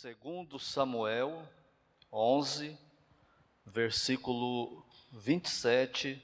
Segundo 0.00 0.60
Samuel 0.60 1.42
11, 2.12 2.78
versículo 3.66 4.86
27, 5.10 6.22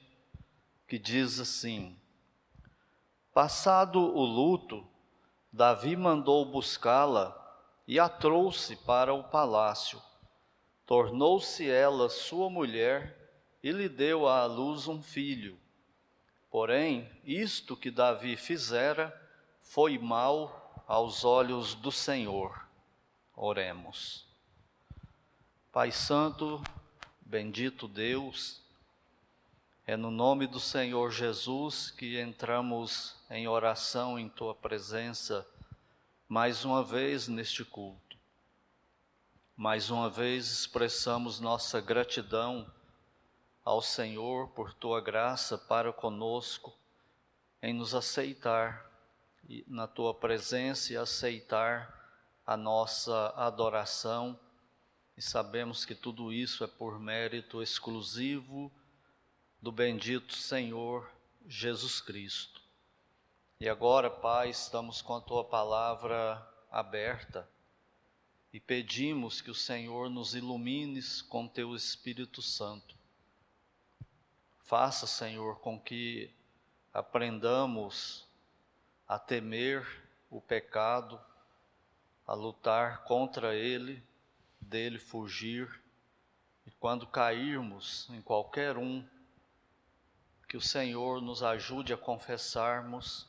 que 0.87 0.97
diz 0.97 1.41
assim: 1.41 1.93
Passado 3.33 3.99
o 3.99 4.23
luto, 4.23 4.87
Davi 5.51 5.97
mandou 5.97 6.45
buscá-la 6.45 7.35
e 7.85 7.99
a 7.99 8.07
trouxe 8.07 8.77
para 8.77 9.13
o 9.13 9.25
palácio. 9.25 10.01
Tornou-se 10.85 11.69
ela 11.69 12.07
sua 12.07 12.49
mulher 12.49 13.13
e 13.61 13.73
lhe 13.73 13.89
deu 13.89 14.25
à 14.25 14.45
luz 14.45 14.87
um 14.87 15.01
filho. 15.01 15.59
Porém, 16.49 17.11
isto 17.25 17.75
que 17.75 17.91
Davi 17.91 18.37
fizera 18.37 19.13
foi 19.59 19.97
mal 19.97 20.81
aos 20.87 21.25
olhos 21.25 21.75
do 21.75 21.91
Senhor. 21.91 22.64
Oremos. 23.37 24.25
Pai 25.69 25.91
Santo, 25.91 26.63
bendito 27.19 27.85
Deus, 27.85 28.61
é 29.85 29.97
no 29.97 30.09
nome 30.09 30.47
do 30.47 30.57
Senhor 30.57 31.11
Jesus 31.11 31.91
que 31.91 32.17
entramos 32.21 33.13
em 33.29 33.45
oração 33.45 34.17
em 34.17 34.29
tua 34.29 34.55
presença 34.55 35.45
mais 36.29 36.63
uma 36.63 36.81
vez 36.81 37.27
neste 37.27 37.65
culto. 37.65 38.15
Mais 39.53 39.89
uma 39.89 40.09
vez 40.09 40.49
expressamos 40.49 41.41
nossa 41.41 41.81
gratidão 41.81 42.65
ao 43.65 43.81
Senhor 43.81 44.47
por 44.51 44.73
tua 44.73 45.01
graça 45.01 45.57
para 45.57 45.91
conosco, 45.91 46.73
em 47.61 47.73
nos 47.73 47.93
aceitar 47.93 48.89
na 49.67 49.87
tua 49.87 50.13
presença 50.13 50.93
e 50.93 50.97
aceitar 50.97 52.04
a 52.45 52.55
nossa 52.55 53.33
adoração 53.35 54.39
e 55.17 55.21
sabemos 55.21 55.85
que 55.85 55.95
tudo 55.95 56.31
isso 56.31 56.63
é 56.63 56.67
por 56.67 56.99
mérito 56.99 57.61
exclusivo 57.61 58.71
do 59.61 59.71
bendito 59.71 60.35
Senhor 60.35 61.09
Jesus 61.47 62.01
Cristo. 62.01 62.61
E 63.59 63.69
agora, 63.69 64.09
Pai, 64.09 64.49
estamos 64.49 65.01
com 65.01 65.15
a 65.15 65.21
tua 65.21 65.43
palavra 65.43 66.45
aberta 66.69 67.49
e 68.51 68.59
pedimos 68.59 69.41
que 69.41 69.49
o 69.49 69.55
Senhor 69.55 70.09
nos 70.09 70.35
ilumine 70.35 71.01
com 71.29 71.47
teu 71.47 71.75
Espírito 71.75 72.41
Santo. 72.41 72.95
Faça, 74.59 75.07
Senhor, 75.07 75.59
com 75.59 75.79
que 75.79 76.29
aprendamos 76.93 78.27
a 79.07 79.17
temer 79.17 79.87
o 80.29 80.41
pecado 80.41 81.19
a 82.25 82.33
lutar 82.33 83.03
contra 83.03 83.55
ele, 83.55 84.03
dele 84.59 84.97
fugir, 84.97 85.81
e 86.65 86.71
quando 86.71 87.05
cairmos 87.05 88.07
em 88.09 88.21
qualquer 88.21 88.77
um, 88.77 89.05
que 90.47 90.57
o 90.57 90.61
Senhor 90.61 91.21
nos 91.21 91.43
ajude 91.43 91.93
a 91.93 91.97
confessarmos, 91.97 93.27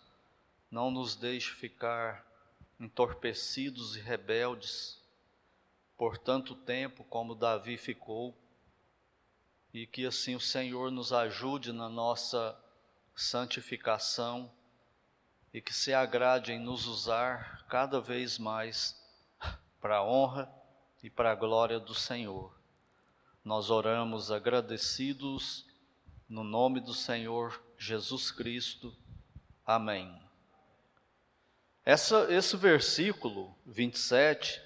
não 0.70 0.90
nos 0.90 1.14
deixe 1.14 1.52
ficar 1.52 2.24
entorpecidos 2.78 3.96
e 3.96 4.00
rebeldes 4.00 5.00
por 5.96 6.18
tanto 6.18 6.54
tempo 6.54 7.04
como 7.04 7.34
Davi 7.34 7.76
ficou, 7.76 8.34
e 9.72 9.86
que 9.86 10.06
assim 10.06 10.34
o 10.34 10.40
Senhor 10.40 10.90
nos 10.90 11.12
ajude 11.12 11.72
na 11.72 11.88
nossa 11.88 12.58
santificação 13.14 14.50
e 15.56 15.60
que 15.62 15.72
se 15.72 15.94
agrade 15.94 16.52
em 16.52 16.58
nos 16.58 16.86
usar 16.86 17.64
cada 17.66 17.98
vez 17.98 18.38
mais 18.38 18.94
para 19.80 19.96
a 19.96 20.04
honra 20.04 20.52
e 21.02 21.08
para 21.08 21.32
a 21.32 21.34
glória 21.34 21.80
do 21.80 21.94
Senhor. 21.94 22.54
Nós 23.42 23.70
oramos 23.70 24.30
agradecidos 24.30 25.64
no 26.28 26.44
nome 26.44 26.78
do 26.78 26.92
Senhor 26.92 27.58
Jesus 27.78 28.30
Cristo. 28.30 28.94
Amém. 29.64 30.14
Essa, 31.86 32.30
esse 32.30 32.54
versículo 32.54 33.56
27, 33.64 34.60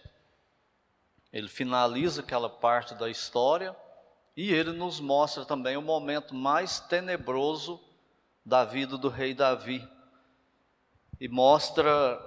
ele 1.33 1.47
finaliza 1.47 2.21
aquela 2.21 2.51
parte 2.51 2.97
da 2.97 3.09
história 3.09 3.77
e 4.37 4.53
ele 4.53 4.73
nos 4.73 4.99
mostra 4.99 5.45
também 5.45 5.77
o 5.77 5.83
momento 5.83 6.35
mais 6.35 6.81
tenebroso 6.81 7.81
da 8.45 8.65
vida 8.65 8.99
do 8.99 9.09
rei 9.09 9.33
Davi 9.33 9.89
e 11.21 11.29
mostra 11.29 12.19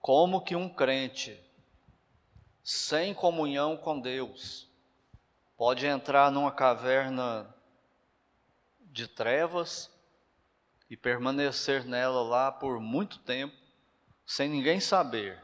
como 0.00 0.42
que 0.42 0.56
um 0.56 0.68
crente 0.68 1.40
sem 2.64 3.14
comunhão 3.14 3.76
com 3.76 4.00
Deus 4.00 4.68
pode 5.56 5.86
entrar 5.86 6.30
numa 6.30 6.50
caverna 6.50 7.54
de 8.80 9.06
trevas 9.06 9.90
e 10.90 10.96
permanecer 10.96 11.84
nela 11.84 12.22
lá 12.22 12.50
por 12.50 12.80
muito 12.80 13.20
tempo 13.20 13.54
sem 14.26 14.48
ninguém 14.48 14.80
saber. 14.80 15.40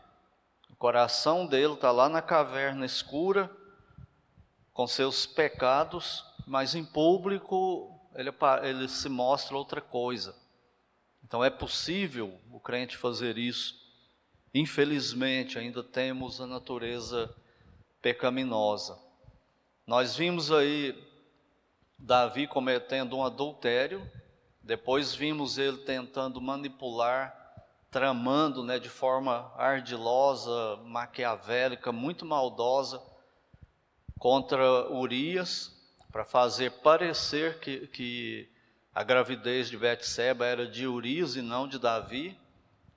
O 0.70 0.76
coração 0.76 1.46
dele 1.46 1.74
está 1.74 1.90
lá 1.90 2.08
na 2.08 2.20
caverna 2.20 2.84
escura 2.84 3.50
com 4.72 4.86
seus 4.86 5.26
pecados, 5.26 6.24
mas 6.46 6.74
em 6.74 6.84
público 6.84 8.00
ele, 8.14 8.32
ele 8.62 8.88
se 8.88 9.08
mostra 9.08 9.56
outra 9.56 9.80
coisa. 9.80 10.34
Então 11.28 11.44
é 11.44 11.50
possível 11.50 12.40
o 12.50 12.58
crente 12.58 12.96
fazer 12.96 13.36
isso. 13.36 13.78
Infelizmente, 14.54 15.58
ainda 15.58 15.82
temos 15.84 16.40
a 16.40 16.46
natureza 16.46 17.32
pecaminosa. 18.00 18.98
Nós 19.86 20.16
vimos 20.16 20.50
aí 20.50 20.96
Davi 21.98 22.46
cometendo 22.46 23.14
um 23.14 23.22
adultério, 23.22 24.10
depois 24.62 25.14
vimos 25.14 25.58
ele 25.58 25.76
tentando 25.76 26.40
manipular, 26.40 27.36
tramando 27.90 28.64
né, 28.64 28.78
de 28.78 28.88
forma 28.88 29.52
ardilosa, 29.54 30.76
maquiavélica, 30.86 31.92
muito 31.92 32.24
maldosa 32.24 33.02
contra 34.18 34.90
Urias, 34.90 35.76
para 36.10 36.24
fazer 36.24 36.70
parecer 36.80 37.60
que, 37.60 37.86
que 37.88 38.50
a 38.94 39.02
gravidez 39.02 39.68
de 39.68 39.76
Betseba 39.76 40.46
era 40.46 40.66
de 40.66 40.86
Urias 40.86 41.36
e 41.36 41.42
não 41.42 41.68
de 41.68 41.78
Davi. 41.78 42.38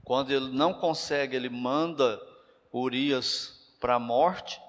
Quando 0.03 0.31
ele 0.31 0.49
não 0.49 0.73
consegue, 0.73 1.35
ele 1.35 1.49
manda 1.49 2.19
Urias 2.73 3.75
para 3.79 3.95
a 3.95 3.99
morte 3.99 4.61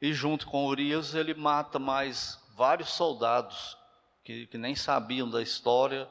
e 0.00 0.12
junto 0.12 0.46
com 0.46 0.66
Urias 0.66 1.14
ele 1.14 1.34
mata 1.34 1.78
mais 1.78 2.38
vários 2.56 2.90
soldados 2.90 3.76
que, 4.24 4.46
que 4.46 4.58
nem 4.58 4.74
sabiam 4.74 5.28
da 5.28 5.42
história 5.42 6.08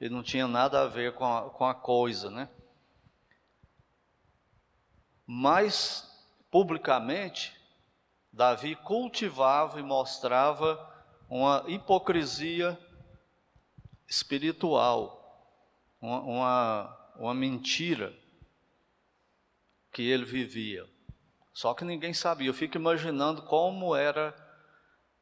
e 0.00 0.08
não 0.08 0.22
tinha 0.22 0.48
nada 0.48 0.82
a 0.82 0.86
ver 0.86 1.14
com 1.14 1.24
a, 1.24 1.50
com 1.50 1.64
a 1.64 1.74
coisa, 1.74 2.30
né? 2.30 2.48
Mas 5.26 6.10
publicamente 6.50 7.54
Davi 8.32 8.74
cultivava 8.74 9.78
e 9.78 9.82
mostrava 9.82 10.88
uma 11.28 11.64
hipocrisia 11.68 12.78
espiritual, 14.10 15.56
uma, 16.02 16.96
uma, 17.14 17.32
mentira 17.32 18.12
que 19.92 20.02
ele 20.02 20.24
vivia. 20.24 20.84
Só 21.52 21.74
que 21.74 21.84
ninguém 21.84 22.12
sabia. 22.12 22.48
Eu 22.48 22.54
fico 22.54 22.76
imaginando 22.76 23.42
como 23.42 23.94
era 23.94 24.34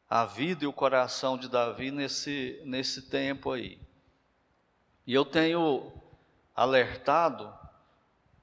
a 0.09 0.25
vida 0.25 0.65
e 0.65 0.67
o 0.67 0.73
coração 0.73 1.37
de 1.37 1.51
Davi 1.51 1.91
nesse, 1.91 2.63
nesse 2.65 3.03
tempo 3.03 3.53
aí. 3.53 3.79
E 5.07 5.13
eu 5.13 5.25
tenho 5.25 5.93
alertado 6.57 7.55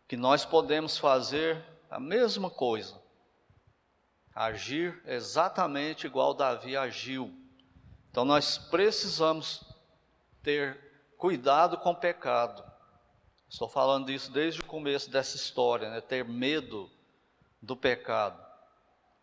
que 0.07 0.15
nós 0.15 0.45
podemos 0.45 0.95
fazer 0.95 1.65
a 1.89 1.99
mesma 1.99 2.51
coisa, 2.51 3.01
agir 4.33 5.01
exatamente 5.05 6.05
igual 6.05 6.35
Davi 6.35 6.77
agiu. 6.77 7.33
Então 8.11 8.23
nós 8.23 8.57
precisamos 8.57 9.74
ter 10.45 10.77
cuidado 11.17 11.75
com 11.79 11.89
o 11.89 11.95
pecado. 11.95 12.63
Estou 13.49 13.67
falando 13.67 14.11
isso 14.11 14.31
desde 14.31 14.61
o 14.61 14.65
começo 14.65 15.09
dessa 15.09 15.35
história, 15.35 15.89
né? 15.89 16.01
ter 16.01 16.23
medo 16.23 16.89
do 17.59 17.75
pecado, 17.75 18.39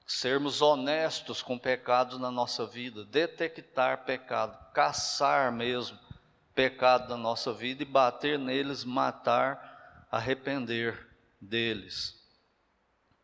sermos 0.05 0.61
honestos 0.61 1.41
com 1.41 1.57
pecado 1.57 2.19
na 2.19 2.31
nossa 2.31 2.67
vida, 2.67 3.05
detectar 3.05 4.05
pecado, 4.05 4.59
caçar 4.73 5.53
mesmo 5.53 5.97
pecado 6.57 7.09
na 7.09 7.17
nossa 7.17 7.53
vida 7.53 7.83
e 7.83 7.87
bater 7.87 8.37
neles, 8.37 8.85
matar, 8.85 10.07
arrepender 10.11 11.09
deles. 11.41 12.21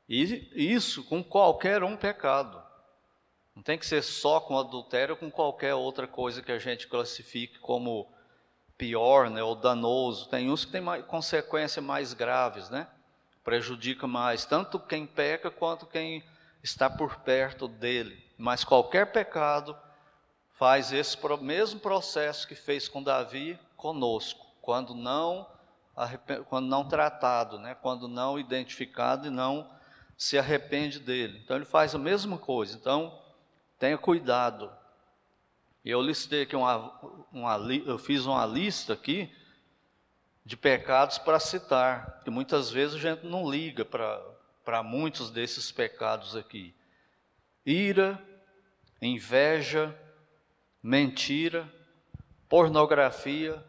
E 0.09 0.49
isso 0.55 1.03
com 1.05 1.23
qualquer 1.23 1.83
um 1.83 1.97
pecado. 1.97 2.63
Não 3.59 3.63
tem 3.65 3.77
que 3.77 3.85
ser 3.85 4.03
só 4.03 4.39
com 4.39 4.57
adultério 4.57 5.15
ou 5.15 5.19
com 5.19 5.33
qualquer 5.33 5.75
outra 5.75 6.07
coisa 6.07 6.41
que 6.41 6.53
a 6.53 6.61
gente 6.61 6.87
classifique 6.87 7.59
como 7.59 8.07
pior 8.77 9.29
né, 9.29 9.43
ou 9.43 9.57
danoso. 9.57 10.29
Tem 10.29 10.49
uns 10.49 10.65
que 10.65 10.71
têm 10.71 10.85
consequências 11.09 11.85
mais 11.85 12.15
graves, 12.15 12.71
né? 12.71 12.87
prejudica 13.43 14.07
mais 14.07 14.45
tanto 14.45 14.79
quem 14.79 15.05
peca 15.05 15.51
quanto 15.51 15.87
quem 15.87 16.23
está 16.63 16.89
por 16.89 17.17
perto 17.17 17.67
dele. 17.67 18.25
Mas 18.39 18.63
qualquer 18.63 19.11
pecado 19.11 19.77
faz 20.53 20.93
esse 20.93 21.19
mesmo 21.41 21.81
processo 21.81 22.47
que 22.47 22.55
fez 22.55 22.89
com 22.89 23.03
Davi 23.03 23.59
conosco, 23.77 24.47
quando 24.63 24.95
não 24.95 25.49
quando 26.49 26.69
não 26.69 26.87
tratado, 26.87 27.59
né? 27.59 27.75
quando 27.75 28.07
não 28.07 28.39
identificado 28.39 29.27
e 29.27 29.31
não 29.31 29.69
se 30.17 30.39
arrepende 30.39 31.01
dele. 31.01 31.41
Então 31.43 31.57
ele 31.57 31.65
faz 31.65 31.93
a 31.93 31.99
mesma 31.99 32.39
coisa. 32.39 32.77
Então 32.77 33.27
tenha 33.79 33.97
cuidado. 33.97 34.71
Eu 35.85 36.03
listei 36.03 36.43
aqui 36.43 36.57
uma, 36.57 36.93
uma 37.33 37.57
eu 37.87 37.99
fiz 37.99 38.27
uma 38.27 38.45
lista 38.45 38.93
aqui 38.93 39.33
de 40.45 40.57
pecados 40.57 41.19
para 41.19 41.39
citar, 41.39 42.21
que 42.25 42.31
muitas 42.31 42.71
vezes 42.71 42.97
a 42.97 42.99
gente 42.99 43.27
não 43.27 43.51
liga 43.51 43.85
para 43.85 44.83
muitos 44.83 45.31
desses 45.31 45.71
pecados 45.71 46.35
aqui. 46.35 46.75
Ira, 47.65 48.23
inveja, 49.01 49.95
mentira, 50.83 51.71
pornografia, 52.49 53.63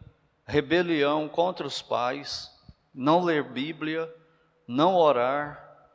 rebelião 0.44 1.28
contra 1.28 1.66
os 1.66 1.82
pais, 1.82 2.50
não 2.94 3.22
ler 3.22 3.44
Bíblia, 3.44 4.12
não 4.66 4.96
orar, 4.96 5.88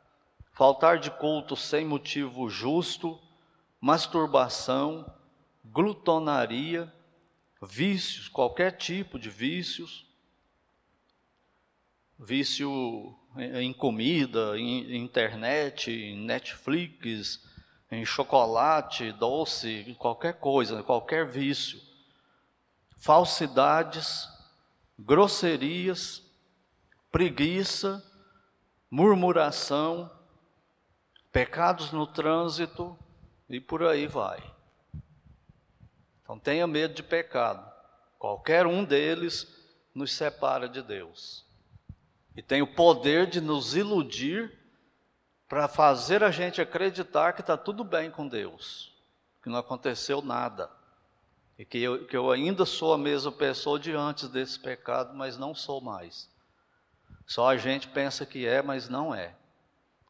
faltar 0.52 0.98
de 0.98 1.10
culto 1.10 1.56
sem 1.56 1.84
motivo 1.84 2.48
justo, 2.48 3.20
masturbação, 3.80 5.10
glutonaria, 5.64 6.92
vícios, 7.62 8.28
qualquer 8.28 8.72
tipo 8.72 9.18
de 9.18 9.30
vícios, 9.30 10.06
vício 12.18 13.14
em 13.36 13.72
comida, 13.72 14.58
em 14.58 14.96
internet, 14.96 15.90
em 15.90 16.16
Netflix, 16.16 17.42
em 17.90 18.04
chocolate, 18.04 19.12
doce, 19.12 19.94
qualquer 19.98 20.34
coisa, 20.34 20.82
qualquer 20.82 21.26
vício. 21.26 21.80
Falsidades, 22.98 24.28
grosserias, 24.98 26.22
preguiça, 27.12 28.02
murmuração, 28.90 30.10
pecados 31.30 31.92
no 31.92 32.06
trânsito 32.06 32.98
e 33.48 33.60
por 33.60 33.82
aí 33.84 34.06
vai. 34.06 34.42
Então 36.22 36.38
tenha 36.38 36.66
medo 36.66 36.94
de 36.94 37.02
pecado. 37.02 37.70
Qualquer 38.18 38.66
um 38.66 38.84
deles 38.84 39.46
nos 39.94 40.12
separa 40.12 40.68
de 40.68 40.82
Deus. 40.82 41.44
E 42.36 42.42
tem 42.42 42.60
o 42.60 42.74
poder 42.74 43.26
de 43.26 43.40
nos 43.40 43.74
iludir 43.74 44.52
para 45.48 45.68
fazer 45.68 46.22
a 46.22 46.30
gente 46.30 46.60
acreditar 46.60 47.32
que 47.32 47.40
está 47.40 47.56
tudo 47.56 47.84
bem 47.84 48.10
com 48.10 48.26
Deus, 48.26 48.92
que 49.42 49.48
não 49.48 49.58
aconteceu 49.58 50.20
nada, 50.20 50.70
e 51.58 51.64
que 51.64 51.78
eu, 51.78 52.04
que 52.06 52.16
eu 52.16 52.30
ainda 52.30 52.66
sou 52.66 52.92
a 52.92 52.98
mesma 52.98 53.32
pessoa 53.32 53.78
de 53.78 53.92
antes 53.92 54.28
desse 54.28 54.58
pecado, 54.58 55.14
mas 55.14 55.38
não 55.38 55.54
sou 55.54 55.80
mais. 55.80 56.28
Só 57.26 57.48
a 57.48 57.56
gente 57.56 57.88
pensa 57.88 58.26
que 58.26 58.46
é, 58.46 58.60
mas 58.60 58.88
não 58.88 59.14
é. 59.14 59.34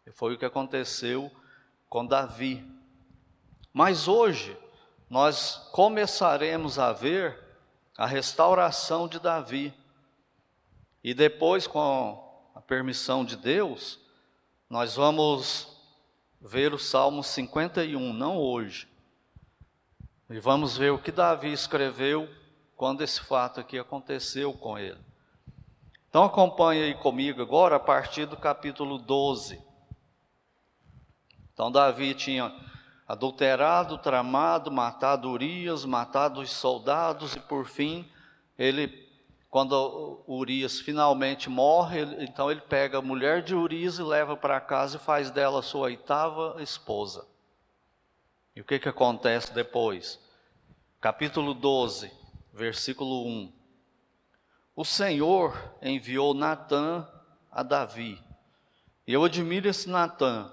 E 0.06 0.10
foi 0.10 0.34
o 0.34 0.38
que 0.38 0.44
aconteceu 0.44 1.30
com 1.88 2.04
Davi. 2.04 2.64
Mas 3.78 4.08
hoje, 4.08 4.56
nós 5.10 5.68
começaremos 5.70 6.78
a 6.78 6.94
ver 6.94 7.38
a 7.94 8.06
restauração 8.06 9.06
de 9.06 9.20
Davi. 9.20 9.70
E 11.04 11.12
depois, 11.12 11.66
com 11.66 12.48
a 12.54 12.60
permissão 12.62 13.22
de 13.22 13.36
Deus, 13.36 14.00
nós 14.70 14.96
vamos 14.96 15.76
ver 16.40 16.72
o 16.72 16.78
Salmo 16.78 17.22
51, 17.22 18.14
não 18.14 18.38
hoje. 18.38 18.88
E 20.30 20.40
vamos 20.40 20.78
ver 20.78 20.92
o 20.92 20.98
que 20.98 21.12
Davi 21.12 21.52
escreveu 21.52 22.30
quando 22.76 23.02
esse 23.02 23.20
fato 23.20 23.60
aqui 23.60 23.78
aconteceu 23.78 24.54
com 24.54 24.78
ele. 24.78 25.04
Então 26.08 26.24
acompanhe 26.24 26.82
aí 26.82 26.94
comigo 26.94 27.42
agora 27.42 27.76
a 27.76 27.80
partir 27.80 28.24
do 28.24 28.38
capítulo 28.38 28.96
12. 28.96 29.62
Então 31.52 31.70
Davi 31.70 32.14
tinha 32.14 32.74
adulterado, 33.06 33.98
tramado, 33.98 34.70
matado 34.70 35.30
Urias, 35.30 35.84
matado 35.84 36.40
os 36.40 36.50
soldados 36.50 37.36
e 37.36 37.40
por 37.40 37.66
fim 37.66 38.08
ele 38.58 39.06
quando 39.48 40.22
Urias 40.26 40.80
finalmente 40.80 41.48
morre, 41.48 42.02
então 42.22 42.50
ele 42.50 42.60
pega 42.60 42.98
a 42.98 43.02
mulher 43.02 43.42
de 43.42 43.54
Urias 43.54 43.98
e 43.98 44.02
leva 44.02 44.36
para 44.36 44.60
casa 44.60 44.96
e 44.96 45.00
faz 45.00 45.30
dela 45.30 45.62
sua 45.62 45.86
oitava 45.86 46.56
esposa. 46.62 47.26
E 48.54 48.60
o 48.60 48.64
que, 48.64 48.78
que 48.78 48.88
acontece 48.88 49.54
depois? 49.54 50.20
Capítulo 51.00 51.54
12, 51.54 52.10
versículo 52.52 53.26
1. 53.26 53.52
O 54.74 54.84
Senhor 54.84 55.74
enviou 55.80 56.34
Natã 56.34 57.08
a 57.50 57.62
Davi. 57.62 58.22
E 59.06 59.12
eu 59.12 59.24
admiro 59.24 59.68
esse 59.68 59.88
Natã. 59.88 60.52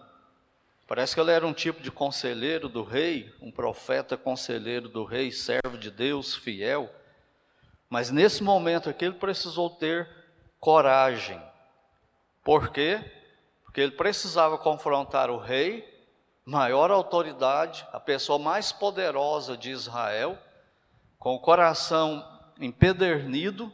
Parece 0.93 1.15
que 1.15 1.21
ele 1.21 1.31
era 1.31 1.47
um 1.47 1.53
tipo 1.53 1.81
de 1.81 1.89
conselheiro 1.89 2.69
do 2.69 2.83
rei, 2.83 3.33
um 3.41 3.51
profeta 3.51 4.15
conselheiro 4.15 4.87
do 4.87 5.03
rei, 5.03 5.31
servo 5.31 5.75
de 5.75 5.89
Deus, 5.89 6.35
fiel. 6.35 6.87
Mas 7.89 8.11
nesse 8.11 8.43
momento 8.43 8.91
aqui 8.91 9.05
ele 9.05 9.15
precisou 9.15 9.71
ter 9.71 10.07
coragem. 10.59 11.41
Por 12.43 12.69
quê? 12.69 13.03
Porque 13.63 13.81
ele 13.81 13.93
precisava 13.93 14.55
confrontar 14.55 15.31
o 15.31 15.39
rei, 15.39 15.83
maior 16.45 16.91
autoridade, 16.91 17.87
a 17.91 17.99
pessoa 17.99 18.37
mais 18.37 18.71
poderosa 18.71 19.57
de 19.57 19.71
Israel, 19.71 20.37
com 21.17 21.33
o 21.33 21.41
coração 21.41 22.23
empedernido, 22.59 23.73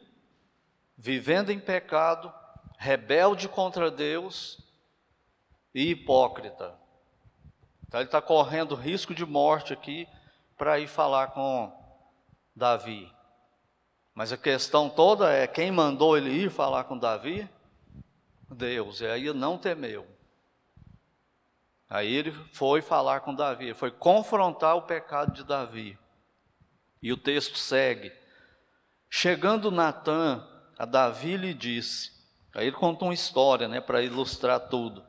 vivendo 0.98 1.50
em 1.50 1.60
pecado, 1.60 2.34
rebelde 2.78 3.50
contra 3.50 3.92
Deus 3.92 4.58
e 5.76 5.90
hipócrita. 5.90 6.80
Então 7.90 8.00
ele 8.00 8.08
está 8.08 8.22
correndo 8.22 8.76
risco 8.76 9.16
de 9.16 9.26
morte 9.26 9.74
aqui 9.74 10.08
para 10.56 10.78
ir 10.80 10.88
falar 10.88 11.30
com 11.30 11.74
Davi. 12.56 13.12
Mas 14.14 14.32
a 14.32 14.38
questão 14.38 14.88
toda 14.88 15.34
é 15.34 15.48
quem 15.48 15.72
mandou 15.72 16.16
ele 16.16 16.30
ir 16.30 16.52
falar 16.52 16.84
com 16.84 16.96
Davi? 16.96 17.50
Deus. 18.48 19.02
E 19.02 19.08
aí 19.08 19.34
não 19.34 19.58
temeu. 19.58 20.06
Aí 21.90 22.14
ele 22.14 22.32
foi 22.54 22.84
falar 22.84 23.22
com 23.22 23.34
Davi, 23.34 23.74
foi 23.74 23.90
confrontar 23.90 24.76
o 24.76 24.84
pecado 24.84 25.34
de 25.34 25.44
Davi. 25.44 25.98
E 27.02 27.12
o 27.12 27.18
texto 27.18 27.58
segue: 27.58 28.14
Chegando 29.10 29.72
Natã 29.72 30.48
a 30.78 30.86
Davi 30.86 31.38
lhe 31.38 31.56
disse, 31.56 32.12
aí 32.54 32.68
ele 32.68 32.76
conta 32.76 33.06
uma 33.06 33.14
história, 33.14 33.68
né, 33.68 33.82
para 33.82 34.04
ilustrar 34.04 34.60
tudo. 34.70 35.09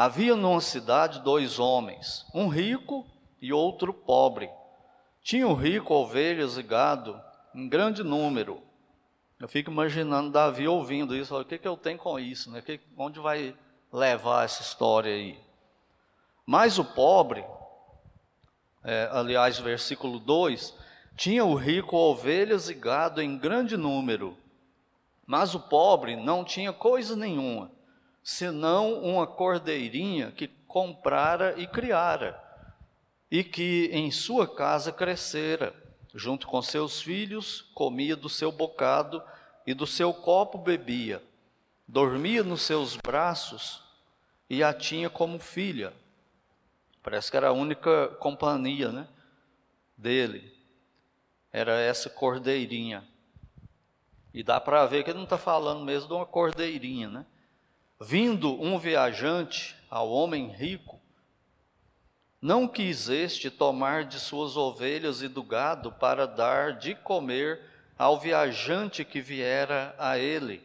Havia 0.00 0.34
numa 0.34 0.62
cidade 0.62 1.20
dois 1.20 1.58
homens, 1.58 2.24
um 2.32 2.48
rico 2.48 3.06
e 3.38 3.52
outro 3.52 3.92
pobre. 3.92 4.48
Tinha 5.22 5.46
o 5.46 5.52
rico 5.52 5.92
ovelhas 5.92 6.56
e 6.56 6.62
gado, 6.62 7.20
em 7.54 7.68
grande 7.68 8.02
número. 8.02 8.62
Eu 9.38 9.46
fico 9.46 9.70
imaginando 9.70 10.30
Davi 10.30 10.66
ouvindo 10.66 11.14
isso, 11.14 11.38
o 11.38 11.44
que, 11.44 11.58
que 11.58 11.68
eu 11.68 11.76
tenho 11.76 11.98
com 11.98 12.18
isso, 12.18 12.50
né? 12.50 12.62
Que, 12.62 12.80
onde 12.96 13.20
vai 13.20 13.54
levar 13.92 14.46
essa 14.46 14.62
história 14.62 15.12
aí? 15.12 15.38
Mas 16.46 16.78
o 16.78 16.84
pobre, 16.94 17.44
é, 18.82 19.06
aliás, 19.12 19.58
versículo 19.58 20.18
2, 20.18 20.74
tinha 21.14 21.44
o 21.44 21.54
rico 21.54 21.94
ovelhas 21.94 22.70
e 22.70 22.74
gado 22.74 23.20
em 23.20 23.36
grande 23.36 23.76
número, 23.76 24.34
mas 25.26 25.54
o 25.54 25.60
pobre 25.60 26.16
não 26.16 26.42
tinha 26.42 26.72
coisa 26.72 27.14
nenhuma, 27.14 27.70
senão 28.22 29.02
uma 29.02 29.26
cordeirinha 29.26 30.30
que 30.30 30.48
comprara 30.66 31.54
e 31.58 31.66
criara, 31.66 32.40
e 33.30 33.44
que 33.44 33.90
em 33.92 34.10
sua 34.10 34.46
casa 34.46 34.92
crescera 34.92 35.74
junto 36.14 36.46
com 36.46 36.60
seus 36.60 37.00
filhos, 37.00 37.62
comia 37.74 38.16
do 38.16 38.28
seu 38.28 38.50
bocado 38.50 39.22
e 39.66 39.74
do 39.74 39.86
seu 39.86 40.12
copo 40.12 40.58
bebia. 40.58 41.22
Dormia 41.86 42.42
nos 42.42 42.62
seus 42.62 42.96
braços 42.96 43.82
e 44.48 44.62
a 44.62 44.72
tinha 44.72 45.08
como 45.08 45.38
filha. 45.38 45.92
Parece 47.02 47.30
que 47.30 47.36
era 47.36 47.48
a 47.48 47.52
única 47.52 48.08
companhia 48.20 48.90
né, 48.90 49.08
dele. 49.96 50.52
Era 51.52 51.78
essa 51.78 52.10
cordeirinha. 52.10 53.04
E 54.32 54.42
dá 54.42 54.60
para 54.60 54.86
ver 54.86 55.02
que 55.02 55.10
ele 55.10 55.18
não 55.18 55.24
está 55.24 55.38
falando 55.38 55.84
mesmo 55.84 56.08
de 56.08 56.14
uma 56.14 56.26
cordeirinha, 56.26 57.08
né? 57.08 57.26
Vindo 58.02 58.58
um 58.60 58.78
viajante 58.78 59.76
ao 59.90 60.10
homem 60.10 60.48
rico, 60.48 60.98
não 62.40 62.66
quis 62.66 63.10
este 63.10 63.50
tomar 63.50 64.04
de 64.04 64.18
suas 64.18 64.56
ovelhas 64.56 65.20
e 65.20 65.28
do 65.28 65.42
gado 65.42 65.92
para 65.92 66.26
dar 66.26 66.78
de 66.78 66.94
comer 66.94 67.60
ao 67.98 68.18
viajante 68.18 69.04
que 69.04 69.20
viera 69.20 69.94
a 69.98 70.18
ele, 70.18 70.62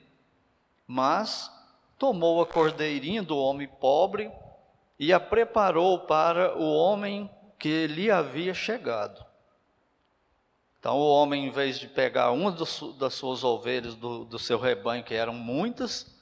mas 0.88 1.52
tomou 2.00 2.42
a 2.42 2.46
cordeirinha 2.46 3.22
do 3.22 3.38
homem 3.38 3.68
pobre 3.68 4.32
e 4.98 5.12
a 5.12 5.20
preparou 5.20 6.00
para 6.00 6.58
o 6.58 6.74
homem 6.74 7.30
que 7.60 7.88
lhe 7.88 8.10
havia 8.10 8.54
chegado. 8.54 9.26
Então, 10.80 10.98
o 10.98 11.10
homem, 11.10 11.48
em 11.48 11.52
vez 11.52 11.78
de 11.78 11.88
pegar 11.88 12.32
uma 12.32 12.52
das 12.52 13.14
suas 13.14 13.44
ovelhas 13.44 13.96
do, 13.96 14.24
do 14.24 14.40
seu 14.40 14.58
rebanho, 14.58 15.04
que 15.04 15.14
eram 15.14 15.34
muitas, 15.34 16.15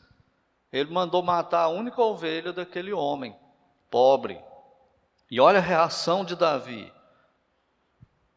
ele 0.74 0.92
mandou 0.92 1.22
matar 1.22 1.62
a 1.62 1.68
única 1.68 2.02
ovelha 2.02 2.52
daquele 2.52 2.92
homem, 2.92 3.36
pobre. 3.92 4.42
E 5.30 5.40
olha 5.40 5.60
a 5.60 5.62
reação 5.62 6.26
de 6.26 6.36
Davi. 6.36 6.92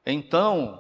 Então, 0.05 0.79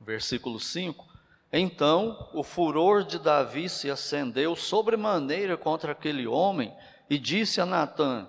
versículo 0.00 0.58
5: 0.58 1.06
Então 1.52 2.30
o 2.32 2.42
furor 2.42 3.04
de 3.04 3.18
Davi 3.18 3.68
se 3.68 3.90
acendeu 3.90 4.56
sobremaneira 4.56 5.54
contra 5.58 5.92
aquele 5.92 6.26
homem 6.26 6.74
e 7.10 7.18
disse 7.18 7.60
a 7.60 7.66
Natã: 7.66 8.26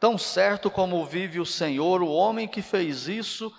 Tão 0.00 0.16
certo 0.16 0.70
como 0.70 1.04
vive 1.04 1.38
o 1.38 1.46
Senhor, 1.46 2.02
o 2.02 2.08
homem 2.08 2.48
que 2.48 2.62
fez 2.62 3.06
isso 3.06 3.52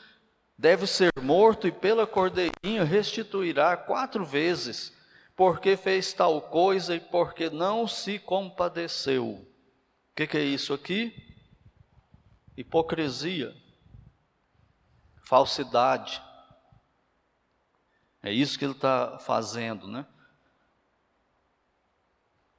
deve 0.57 0.87
ser 0.87 1.11
morto 1.21 1.67
e 1.67 1.71
pela 1.71 2.07
cordeirinha 2.07 2.83
restituirá 2.83 3.77
quatro 3.77 4.25
vezes, 4.25 4.91
porque 5.37 5.77
fez 5.77 6.13
tal 6.13 6.41
coisa 6.41 6.95
e 6.95 6.99
porque 6.99 7.47
não 7.47 7.87
se 7.87 8.17
compadeceu. 8.17 9.33
O 9.33 9.47
que, 10.15 10.25
que 10.25 10.35
é 10.35 10.43
isso 10.43 10.73
aqui? 10.73 11.13
Hipocrisia, 12.57 13.55
falsidade. 15.23 16.23
É 18.23 18.31
isso 18.33 18.57
que 18.57 18.65
ele 18.65 18.71
está 18.71 19.19
fazendo, 19.19 19.87
né? 19.87 20.07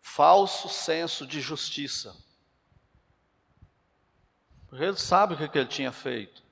Falso 0.01 0.69
senso 0.69 1.27
de 1.27 1.41
justiça. 1.41 2.17
Porque 4.69 4.85
ele 4.85 4.97
sabe 4.97 5.35
o 5.35 5.37
que, 5.37 5.49
que 5.49 5.59
ele 5.59 5.69
tinha 5.69 5.91
feito. 5.91 6.45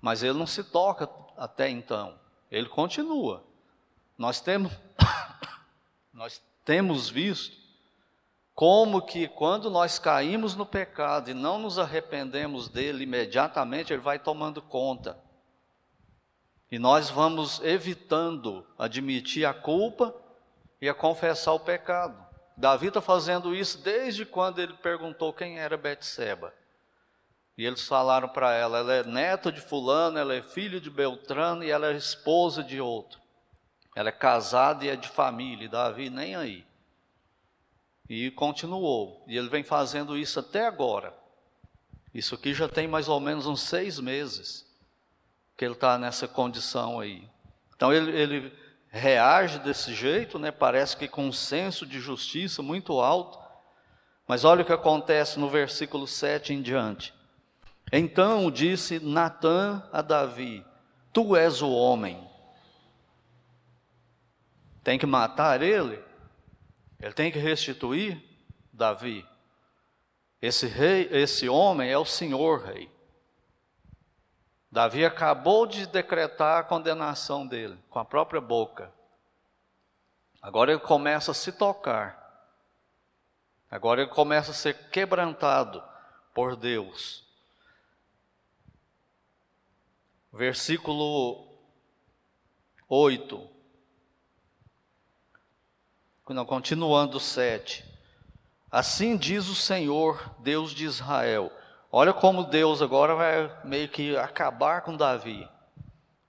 Mas 0.00 0.24
ele 0.24 0.36
não 0.36 0.46
se 0.46 0.64
toca 0.64 1.08
até 1.36 1.70
então. 1.70 2.18
Ele 2.50 2.68
continua. 2.68 3.48
Nós 4.20 4.38
temos, 4.38 4.70
nós 6.12 6.42
temos 6.62 7.08
visto 7.08 7.56
como 8.54 9.00
que 9.00 9.26
quando 9.26 9.70
nós 9.70 9.98
caímos 9.98 10.54
no 10.54 10.66
pecado 10.66 11.30
e 11.30 11.34
não 11.34 11.58
nos 11.58 11.78
arrependemos 11.78 12.68
dele 12.68 13.04
imediatamente, 13.04 13.94
ele 13.94 14.02
vai 14.02 14.18
tomando 14.18 14.60
conta. 14.60 15.18
E 16.70 16.78
nós 16.78 17.08
vamos 17.08 17.60
evitando 17.60 18.66
admitir 18.78 19.46
a 19.46 19.54
culpa 19.54 20.14
e 20.82 20.86
a 20.86 20.92
confessar 20.92 21.54
o 21.54 21.60
pecado. 21.60 22.22
Davi 22.58 22.88
está 22.88 23.00
fazendo 23.00 23.54
isso 23.56 23.78
desde 23.78 24.26
quando 24.26 24.58
ele 24.58 24.74
perguntou 24.74 25.32
quem 25.32 25.58
era 25.58 25.78
Betseba. 25.78 26.52
E 27.56 27.64
eles 27.64 27.88
falaram 27.88 28.28
para 28.28 28.52
ela: 28.52 28.80
ela 28.80 28.92
é 28.92 29.02
neta 29.02 29.50
de 29.50 29.62
Fulano, 29.62 30.18
ela 30.18 30.34
é 30.34 30.42
filha 30.42 30.78
de 30.78 30.90
Beltrano 30.90 31.64
e 31.64 31.70
ela 31.70 31.86
é 31.86 31.96
esposa 31.96 32.62
de 32.62 32.82
outro. 32.82 33.18
Ela 33.94 34.10
é 34.10 34.12
casada 34.12 34.84
e 34.84 34.88
é 34.88 34.96
de 34.96 35.08
família, 35.08 35.64
e 35.64 35.68
Davi 35.68 36.10
nem 36.10 36.36
aí. 36.36 36.64
E 38.08 38.30
continuou. 38.30 39.24
E 39.26 39.36
ele 39.36 39.48
vem 39.48 39.62
fazendo 39.62 40.16
isso 40.16 40.40
até 40.40 40.66
agora. 40.66 41.14
Isso 42.12 42.34
aqui 42.34 42.52
já 42.52 42.68
tem 42.68 42.88
mais 42.88 43.08
ou 43.08 43.20
menos 43.20 43.46
uns 43.46 43.62
seis 43.62 43.98
meses 43.98 44.66
que 45.56 45.64
ele 45.64 45.74
está 45.74 45.96
nessa 45.98 46.26
condição 46.26 46.98
aí. 46.98 47.28
Então 47.76 47.92
ele, 47.92 48.10
ele 48.10 48.52
reage 48.88 49.58
desse 49.60 49.94
jeito, 49.94 50.38
né? 50.38 50.50
parece 50.50 50.96
que 50.96 51.06
com 51.06 51.26
um 51.26 51.32
senso 51.32 51.86
de 51.86 52.00
justiça 52.00 52.62
muito 52.62 53.00
alto. 53.00 53.38
Mas 54.26 54.44
olha 54.44 54.62
o 54.62 54.64
que 54.64 54.72
acontece 54.72 55.38
no 55.38 55.48
versículo 55.48 56.06
7 56.06 56.52
em 56.52 56.62
diante. 56.62 57.14
Então 57.92 58.50
disse 58.50 59.00
Natã 59.00 59.82
a 59.92 60.02
Davi: 60.02 60.64
Tu 61.12 61.36
és 61.36 61.62
o 61.62 61.70
homem. 61.70 62.29
Tem 64.82 64.98
que 64.98 65.06
matar 65.06 65.62
ele? 65.62 66.02
Ele 66.98 67.12
tem 67.12 67.30
que 67.30 67.38
restituir 67.38 68.22
Davi. 68.72 69.26
Esse 70.40 70.66
rei, 70.66 71.08
esse 71.12 71.48
homem 71.48 71.90
é 71.90 71.98
o 71.98 72.04
Senhor 72.04 72.64
rei. 72.64 72.90
Davi 74.70 75.04
acabou 75.04 75.66
de 75.66 75.86
decretar 75.86 76.60
a 76.60 76.64
condenação 76.64 77.46
dele 77.46 77.78
com 77.90 77.98
a 77.98 78.04
própria 78.04 78.40
boca. 78.40 78.92
Agora 80.40 80.72
ele 80.72 80.80
começa 80.80 81.32
a 81.32 81.34
se 81.34 81.52
tocar. 81.52 82.18
Agora 83.70 84.02
ele 84.02 84.10
começa 84.10 84.52
a 84.52 84.54
ser 84.54 84.90
quebrantado 84.90 85.82
por 86.32 86.56
Deus. 86.56 87.28
versículo 90.32 91.46
8. 92.88 93.59
Continuando 96.46 97.18
7. 97.18 97.84
Assim 98.70 99.16
diz 99.16 99.48
o 99.48 99.54
Senhor, 99.54 100.32
Deus 100.38 100.72
de 100.72 100.84
Israel. 100.84 101.50
Olha 101.90 102.12
como 102.12 102.44
Deus 102.44 102.80
agora 102.80 103.16
vai 103.16 103.52
meio 103.64 103.88
que 103.88 104.16
acabar 104.16 104.82
com 104.82 104.96
Davi 104.96 105.48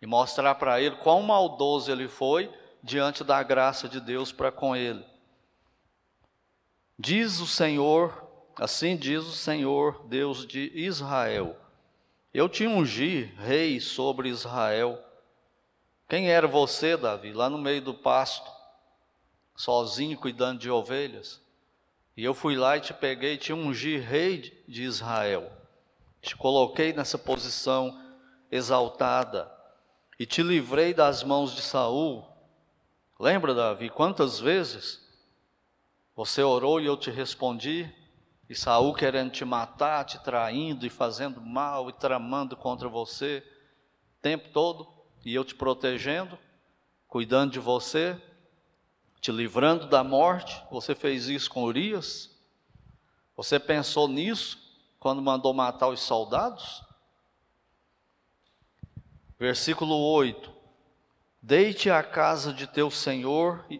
e 0.01 0.07
mostrar 0.07 0.55
para 0.55 0.81
ele 0.81 0.95
quão 0.97 1.21
maldoso 1.21 1.91
ele 1.91 2.07
foi 2.07 2.51
diante 2.81 3.23
da 3.23 3.43
graça 3.43 3.87
de 3.87 3.99
Deus 3.99 4.31
para 4.31 4.51
com 4.51 4.75
ele. 4.75 5.05
Diz 6.97 7.39
o 7.39 7.45
Senhor, 7.45 8.27
assim 8.59 8.97
diz 8.97 9.23
o 9.23 9.33
Senhor, 9.33 10.03
Deus 10.07 10.47
de 10.47 10.71
Israel: 10.73 11.55
eu 12.33 12.49
te 12.49 12.65
ungi 12.65 13.31
rei 13.37 13.79
sobre 13.79 14.29
Israel. 14.29 14.97
Quem 16.09 16.31
era 16.31 16.47
você, 16.47 16.97
Davi, 16.97 17.33
lá 17.33 17.49
no 17.49 17.57
meio 17.57 17.81
do 17.81 17.93
pasto, 17.93 18.60
sozinho 19.61 20.17
cuidando 20.17 20.59
de 20.59 20.71
ovelhas? 20.71 21.39
E 22.17 22.23
eu 22.23 22.33
fui 22.33 22.55
lá 22.55 22.77
e 22.77 22.81
te 22.81 22.93
peguei 22.93 23.37
te 23.37 23.53
ungi 23.53 23.97
rei 23.97 24.63
de 24.67 24.81
Israel. 24.81 25.51
Te 26.19 26.35
coloquei 26.35 26.93
nessa 26.93 27.17
posição 27.17 27.95
exaltada 28.51 29.51
e 30.19 30.25
te 30.25 30.41
livrei 30.41 30.95
das 30.95 31.23
mãos 31.23 31.55
de 31.55 31.61
Saul. 31.61 32.25
Lembra, 33.19 33.53
Davi, 33.53 33.91
quantas 33.91 34.39
vezes 34.39 34.99
você 36.15 36.41
orou 36.41 36.81
e 36.81 36.87
eu 36.87 36.97
te 36.97 37.11
respondi? 37.11 37.87
E 38.49 38.55
Saul 38.55 38.95
querendo 38.95 39.31
te 39.31 39.45
matar, 39.45 40.05
te 40.05 40.19
traindo 40.23 40.87
e 40.87 40.89
fazendo 40.89 41.39
mal 41.39 41.87
e 41.87 41.93
tramando 41.93 42.57
contra 42.57 42.89
você 42.89 43.43
o 44.17 44.21
tempo 44.21 44.49
todo, 44.49 44.87
e 45.23 45.35
eu 45.35 45.45
te 45.45 45.53
protegendo, 45.53 46.37
cuidando 47.07 47.51
de 47.51 47.59
você, 47.59 48.19
te 49.21 49.31
livrando 49.31 49.87
da 49.87 50.03
morte. 50.03 50.61
Você 50.71 50.95
fez 50.95 51.27
isso 51.27 51.49
com 51.49 51.63
Urias? 51.63 52.31
Você 53.37 53.59
pensou 53.59 54.07
nisso 54.07 54.59
quando 54.99 55.21
mandou 55.21 55.53
matar 55.53 55.87
os 55.87 56.01
soldados? 56.01 56.83
Versículo 59.39 59.95
8: 59.95 60.51
Deite 61.41 61.89
a 61.89 62.01
casa 62.03 62.51
de 62.51 62.65
teu 62.65 62.89
senhor 62.89 63.63
e, 63.69 63.79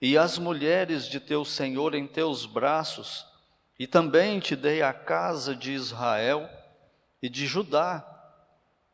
e 0.00 0.16
as 0.16 0.38
mulheres 0.38 1.06
de 1.06 1.18
teu 1.18 1.44
senhor 1.44 1.94
em 1.94 2.06
teus 2.06 2.46
braços, 2.46 3.26
e 3.78 3.86
também 3.86 4.38
te 4.38 4.54
dei 4.54 4.80
a 4.80 4.92
casa 4.92 5.54
de 5.56 5.72
Israel 5.72 6.48
e 7.20 7.28
de 7.28 7.46
Judá. 7.46 8.06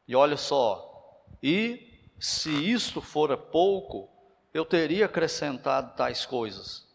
E 0.08 0.14
olha 0.14 0.36
só, 0.36 1.24
e 1.42 2.10
se 2.18 2.50
isto 2.50 3.00
fora 3.00 3.36
pouco, 3.36 4.15
eu 4.56 4.64
teria 4.64 5.06
acrescentado 5.06 5.94
tais 5.96 6.24
coisas. 6.24 6.86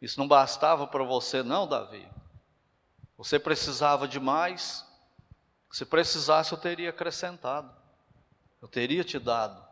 Isso 0.00 0.18
não 0.18 0.28
bastava 0.28 0.86
para 0.86 1.02
você, 1.02 1.42
não, 1.42 1.66
Davi. 1.66 2.06
Você 3.16 3.38
precisava 3.38 4.06
de 4.06 4.20
mais. 4.20 4.84
Se 5.70 5.84
precisasse, 5.84 6.52
eu 6.52 6.58
teria 6.58 6.90
acrescentado. 6.90 7.74
Eu 8.60 8.68
teria 8.68 9.04
te 9.04 9.18
dado. 9.18 9.64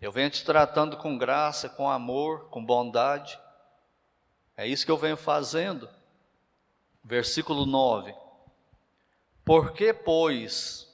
Eu 0.00 0.12
venho 0.12 0.30
te 0.30 0.44
tratando 0.44 0.96
com 0.96 1.18
graça, 1.18 1.68
com 1.68 1.90
amor, 1.90 2.48
com 2.48 2.64
bondade. 2.64 3.38
É 4.56 4.66
isso 4.66 4.84
que 4.84 4.90
eu 4.90 4.98
venho 4.98 5.16
fazendo 5.16 5.88
versículo 7.04 7.66
9. 7.66 8.14
Por 9.44 9.72
que, 9.72 9.92
pois, 9.92 10.88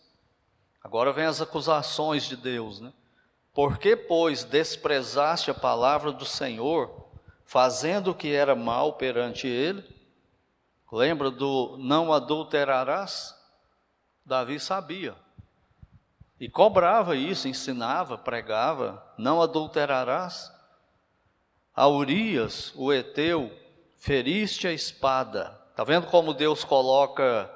agora 0.82 1.12
vem 1.12 1.24
as 1.24 1.40
acusações 1.40 2.24
de 2.24 2.36
Deus, 2.36 2.80
né? 2.80 2.92
Por 3.52 3.78
que, 3.78 3.96
pois, 3.96 4.44
desprezaste 4.44 5.50
a 5.50 5.54
palavra 5.54 6.12
do 6.12 6.24
Senhor, 6.24 7.08
fazendo 7.44 8.12
o 8.12 8.14
que 8.14 8.32
era 8.32 8.54
mal 8.54 8.94
perante 8.94 9.46
ele? 9.48 9.84
Lembra 10.92 11.30
do 11.30 11.76
não 11.78 12.12
adulterarás? 12.12 13.34
Davi 14.24 14.60
sabia. 14.60 15.16
E 16.38 16.48
cobrava 16.48 17.14
isso, 17.14 17.48
ensinava, 17.48 18.16
pregava, 18.16 19.04
não 19.18 19.42
adulterarás. 19.42 20.52
a 21.74 21.86
Urias, 21.88 22.72
o 22.76 22.92
Eteu, 22.92 23.50
feriste 23.96 24.66
a 24.66 24.72
espada. 24.72 25.58
Está 25.70 25.84
vendo 25.84 26.06
como 26.08 26.34
Deus 26.34 26.64
coloca 26.64 27.50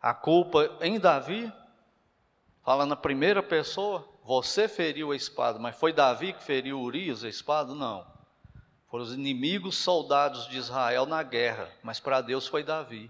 a 0.00 0.14
culpa 0.14 0.70
em 0.80 0.98
Davi? 0.98 1.52
Fala 2.64 2.86
na 2.86 2.96
primeira 2.96 3.42
pessoa, 3.42 4.08
você 4.26 4.66
feriu 4.66 5.12
a 5.12 5.16
espada, 5.16 5.56
mas 5.56 5.78
foi 5.78 5.92
Davi 5.92 6.32
que 6.32 6.42
feriu 6.42 6.80
Urias 6.80 7.22
a 7.22 7.28
espada? 7.28 7.76
Não. 7.76 8.04
Foram 8.88 9.04
os 9.04 9.14
inimigos 9.14 9.76
soldados 9.76 10.48
de 10.48 10.56
Israel 10.56 11.06
na 11.06 11.22
guerra, 11.22 11.70
mas 11.80 12.00
para 12.00 12.20
Deus 12.20 12.44
foi 12.48 12.64
Davi. 12.64 13.08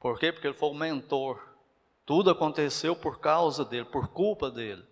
Por 0.00 0.18
quê? 0.18 0.32
Porque 0.32 0.48
ele 0.48 0.56
foi 0.56 0.70
o 0.70 0.74
mentor. 0.74 1.40
Tudo 2.04 2.30
aconteceu 2.30 2.96
por 2.96 3.20
causa 3.20 3.64
dele, 3.64 3.84
por 3.84 4.08
culpa 4.08 4.50
dele. 4.50 4.84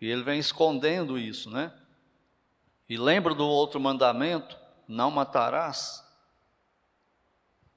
E 0.00 0.08
ele 0.08 0.22
vem 0.22 0.38
escondendo 0.38 1.18
isso, 1.18 1.50
né? 1.50 1.74
E 2.88 2.96
lembra 2.96 3.34
do 3.34 3.46
outro 3.46 3.78
mandamento? 3.78 4.56
Não 4.88 5.10
matarás. 5.10 6.02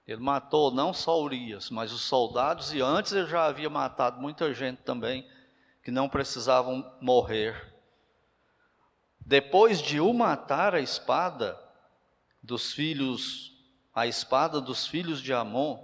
Ele 0.07 0.21
matou 0.21 0.71
não 0.71 0.93
só 0.93 1.21
Urias, 1.21 1.69
mas 1.69 1.91
os 1.91 2.01
soldados, 2.01 2.73
e 2.73 2.79
antes 2.79 3.11
ele 3.11 3.27
já 3.27 3.45
havia 3.45 3.69
matado 3.69 4.21
muita 4.21 4.53
gente 4.53 4.83
também, 4.83 5.27
que 5.89 5.91
não 5.91 6.07
precisavam 6.07 6.85
morrer. 7.01 7.73
Depois 9.19 9.81
de 9.81 9.99
o 9.99 10.13
matar 10.13 10.75
a 10.75 10.79
espada 10.79 11.59
dos 12.43 12.71
filhos, 12.73 13.57
a 13.93 14.05
espada 14.05 14.61
dos 14.61 14.85
filhos 14.85 15.19
de 15.19 15.33
Amon, 15.33 15.79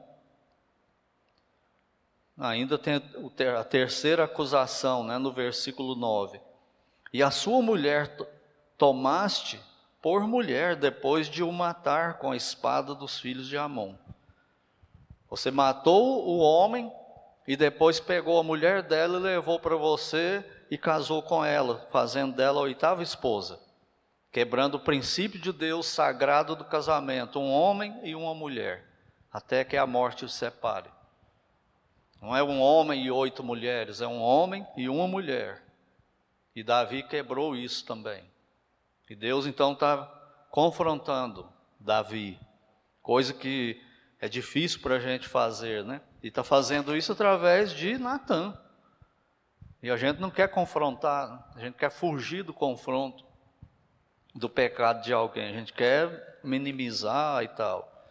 ainda 2.37 2.77
tem 2.77 3.01
a 3.59 3.63
terceira 3.63 4.25
acusação, 4.25 5.03
né, 5.03 5.17
no 5.17 5.31
versículo 5.31 5.95
9. 5.95 6.39
E 7.11 7.23
a 7.23 7.31
sua 7.31 7.59
mulher 7.63 8.15
tomaste 8.77 9.59
por 10.03 10.27
mulher 10.27 10.75
depois 10.75 11.27
de 11.27 11.41
o 11.41 11.51
matar 11.51 12.19
com 12.19 12.29
a 12.29 12.37
espada 12.37 12.93
dos 12.93 13.19
filhos 13.19 13.47
de 13.47 13.57
Amon. 13.57 13.95
Você 15.31 15.49
matou 15.49 16.27
o 16.27 16.37
homem 16.37 16.93
e 17.47 17.55
depois 17.55 17.99
pegou 17.99 18.39
a 18.39 18.43
mulher 18.43 18.81
dela 18.81 19.17
e 19.17 19.21
levou 19.21 19.59
para 19.59 19.75
você 19.75 20.43
e 20.69 20.77
casou 20.77 21.21
com 21.21 21.45
ela, 21.45 21.87
fazendo 21.91 22.35
dela 22.35 22.59
a 22.59 22.63
oitava 22.63 23.03
esposa, 23.03 23.59
quebrando 24.31 24.75
o 24.75 24.79
princípio 24.79 25.39
de 25.39 25.51
Deus 25.51 25.85
sagrado 25.85 26.55
do 26.55 26.65
casamento, 26.65 27.39
um 27.39 27.51
homem 27.51 27.99
e 28.03 28.15
uma 28.15 28.33
mulher, 28.33 28.85
até 29.31 29.63
que 29.63 29.77
a 29.77 29.85
morte 29.85 30.25
os 30.25 30.33
separe. 30.33 30.89
Não 32.21 32.35
é 32.35 32.41
um 32.41 32.59
homem 32.59 33.05
e 33.05 33.11
oito 33.11 33.43
mulheres, 33.43 34.01
é 34.01 34.07
um 34.07 34.21
homem 34.21 34.65
e 34.75 34.89
uma 34.89 35.07
mulher. 35.07 35.63
E 36.55 36.63
Davi 36.63 37.03
quebrou 37.03 37.55
isso 37.55 37.85
também. 37.85 38.23
E 39.07 39.15
Deus 39.15 39.45
então 39.45 39.73
está 39.73 40.07
confrontando 40.49 41.47
Davi, 41.79 42.39
coisa 43.01 43.33
que 43.33 43.79
é 44.19 44.27
difícil 44.27 44.79
para 44.79 44.95
a 44.95 44.99
gente 44.99 45.27
fazer, 45.27 45.83
né? 45.83 46.01
E 46.25 46.29
está 46.29 46.43
fazendo 46.43 46.97
isso 46.97 47.11
através 47.11 47.71
de 47.71 47.99
Natan. 47.99 48.57
E 49.79 49.91
a 49.91 49.95
gente 49.95 50.19
não 50.19 50.31
quer 50.31 50.47
confrontar, 50.47 51.51
a 51.55 51.59
gente 51.59 51.75
quer 51.75 51.91
fugir 51.91 52.41
do 52.41 52.51
confronto, 52.51 53.23
do 54.33 54.49
pecado 54.49 55.03
de 55.03 55.13
alguém, 55.13 55.49
a 55.49 55.53
gente 55.53 55.71
quer 55.71 56.39
minimizar 56.43 57.43
e 57.43 57.47
tal. 57.49 58.09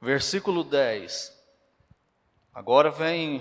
Versículo 0.00 0.64
10. 0.64 1.32
Agora 2.52 2.90
vem 2.90 3.40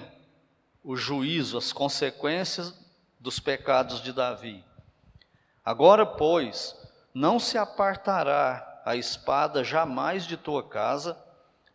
o 0.84 0.96
juízo, 0.96 1.58
as 1.58 1.74
consequências 1.74 2.80
dos 3.20 3.40
pecados 3.40 4.04
de 4.04 4.14
Davi. 4.14 4.64
Agora, 5.66 6.06
pois, 6.06 6.80
não 7.12 7.40
se 7.40 7.58
apartará 7.58 8.84
a 8.86 8.96
espada 8.96 9.64
jamais 9.64 10.28
de 10.28 10.38
tua 10.38 10.62
casa, 10.62 11.18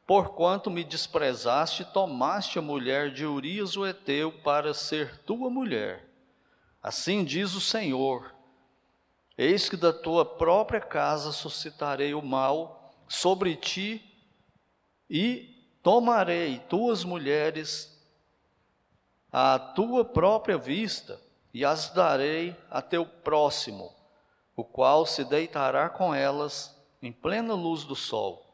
porquanto 0.06 0.70
me 0.70 0.84
desprezaste 0.84 1.84
tomaste 1.84 2.58
a 2.58 2.62
mulher 2.62 3.10
de 3.10 3.26
Urias 3.26 3.76
o 3.76 3.84
Eteu 3.84 4.30
para 4.30 4.72
ser 4.72 5.18
tua 5.24 5.50
mulher. 5.50 6.08
Assim 6.80 7.24
diz 7.24 7.54
o 7.54 7.60
Senhor: 7.60 8.32
Eis 9.36 9.68
que 9.68 9.76
da 9.76 9.92
tua 9.92 10.24
própria 10.24 10.80
casa 10.80 11.32
suscitarei 11.32 12.14
o 12.14 12.22
mal 12.22 12.94
sobre 13.08 13.56
ti 13.56 14.02
e 15.10 15.52
tomarei 15.82 16.60
tuas 16.60 17.04
mulheres 17.04 17.92
à 19.32 19.58
tua 19.58 20.04
própria 20.04 20.56
vista 20.56 21.20
e 21.52 21.64
as 21.64 21.90
darei 21.90 22.56
a 22.70 22.80
teu 22.80 23.04
próximo, 23.04 23.92
o 24.54 24.62
qual 24.62 25.04
se 25.04 25.24
deitará 25.24 25.88
com 25.88 26.14
elas 26.14 26.76
em 27.02 27.12
plena 27.12 27.54
luz 27.54 27.84
do 27.84 27.96
sol. 27.96 28.45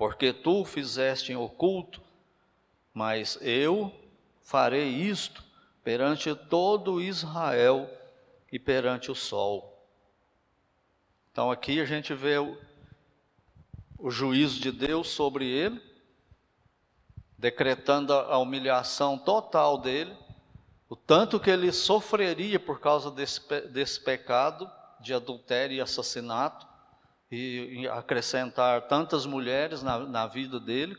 Porque 0.00 0.32
tu 0.32 0.64
fizeste 0.64 1.30
em 1.30 1.36
oculto, 1.36 2.00
mas 2.94 3.36
eu 3.42 3.94
farei 4.40 4.88
isto 4.88 5.44
perante 5.84 6.34
todo 6.34 7.02
Israel 7.02 7.86
e 8.50 8.58
perante 8.58 9.10
o 9.10 9.14
sol. 9.14 9.86
Então 11.30 11.50
aqui 11.50 11.82
a 11.82 11.84
gente 11.84 12.14
vê 12.14 12.38
o, 12.38 12.56
o 13.98 14.10
juízo 14.10 14.58
de 14.58 14.72
Deus 14.72 15.10
sobre 15.10 15.44
ele, 15.44 15.78
decretando 17.36 18.14
a 18.14 18.38
humilhação 18.38 19.18
total 19.18 19.76
dele, 19.76 20.16
o 20.88 20.96
tanto 20.96 21.38
que 21.38 21.50
ele 21.50 21.70
sofreria 21.72 22.58
por 22.58 22.80
causa 22.80 23.10
desse, 23.10 23.42
desse 23.68 24.00
pecado 24.00 24.66
de 24.98 25.12
adultério 25.12 25.76
e 25.76 25.80
assassinato, 25.82 26.69
e, 27.30 27.86
acrescentar 27.88 28.82
tantas 28.88 29.24
mulheres 29.24 29.82
na, 29.82 29.98
na 30.00 30.26
vida 30.26 30.58
dele. 30.58 30.96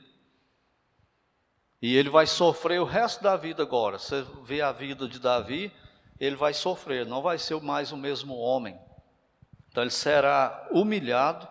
E 1.81 1.95
ele 1.95 2.09
vai 2.09 2.27
sofrer 2.27 2.79
o 2.79 2.85
resto 2.85 3.23
da 3.23 3.35
vida 3.35 3.63
agora. 3.63 3.97
Você 3.97 4.25
vê 4.43 4.61
a 4.61 4.71
vida 4.71 5.07
de 5.07 5.19
Davi, 5.19 5.71
ele 6.19 6.35
vai 6.35 6.53
sofrer, 6.53 7.05
não 7.05 7.21
vai 7.21 7.37
ser 7.37 7.59
mais 7.61 7.91
o 7.91 7.97
mesmo 7.97 8.37
homem. 8.37 8.79
Então 9.69 9.83
ele 9.83 9.91
será 9.91 10.67
humilhado, 10.71 11.47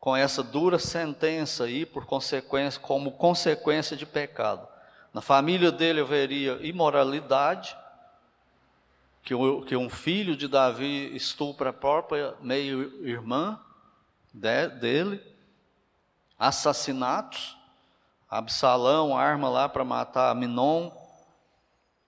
com 0.00 0.16
essa 0.16 0.42
dura 0.42 0.80
sentença 0.80 1.64
aí, 1.64 1.86
por 1.86 2.06
consequência, 2.06 2.80
como 2.80 3.12
consequência 3.12 3.96
de 3.96 4.04
pecado. 4.04 4.66
Na 5.12 5.20
família 5.20 5.70
dele 5.70 6.00
haveria 6.00 6.58
imoralidade, 6.60 7.76
que, 9.22 9.34
que 9.66 9.76
um 9.76 9.88
filho 9.88 10.34
de 10.34 10.48
Davi 10.48 11.14
estupra 11.14 11.70
a 11.70 11.72
própria 11.72 12.34
meio-irmã 12.40 13.60
dele, 14.32 15.22
assassinatos, 16.38 17.56
Absalão 18.28 19.16
arma 19.16 19.48
lá 19.48 19.68
para 19.68 19.84
matar 19.84 20.34
Minon, 20.34 20.90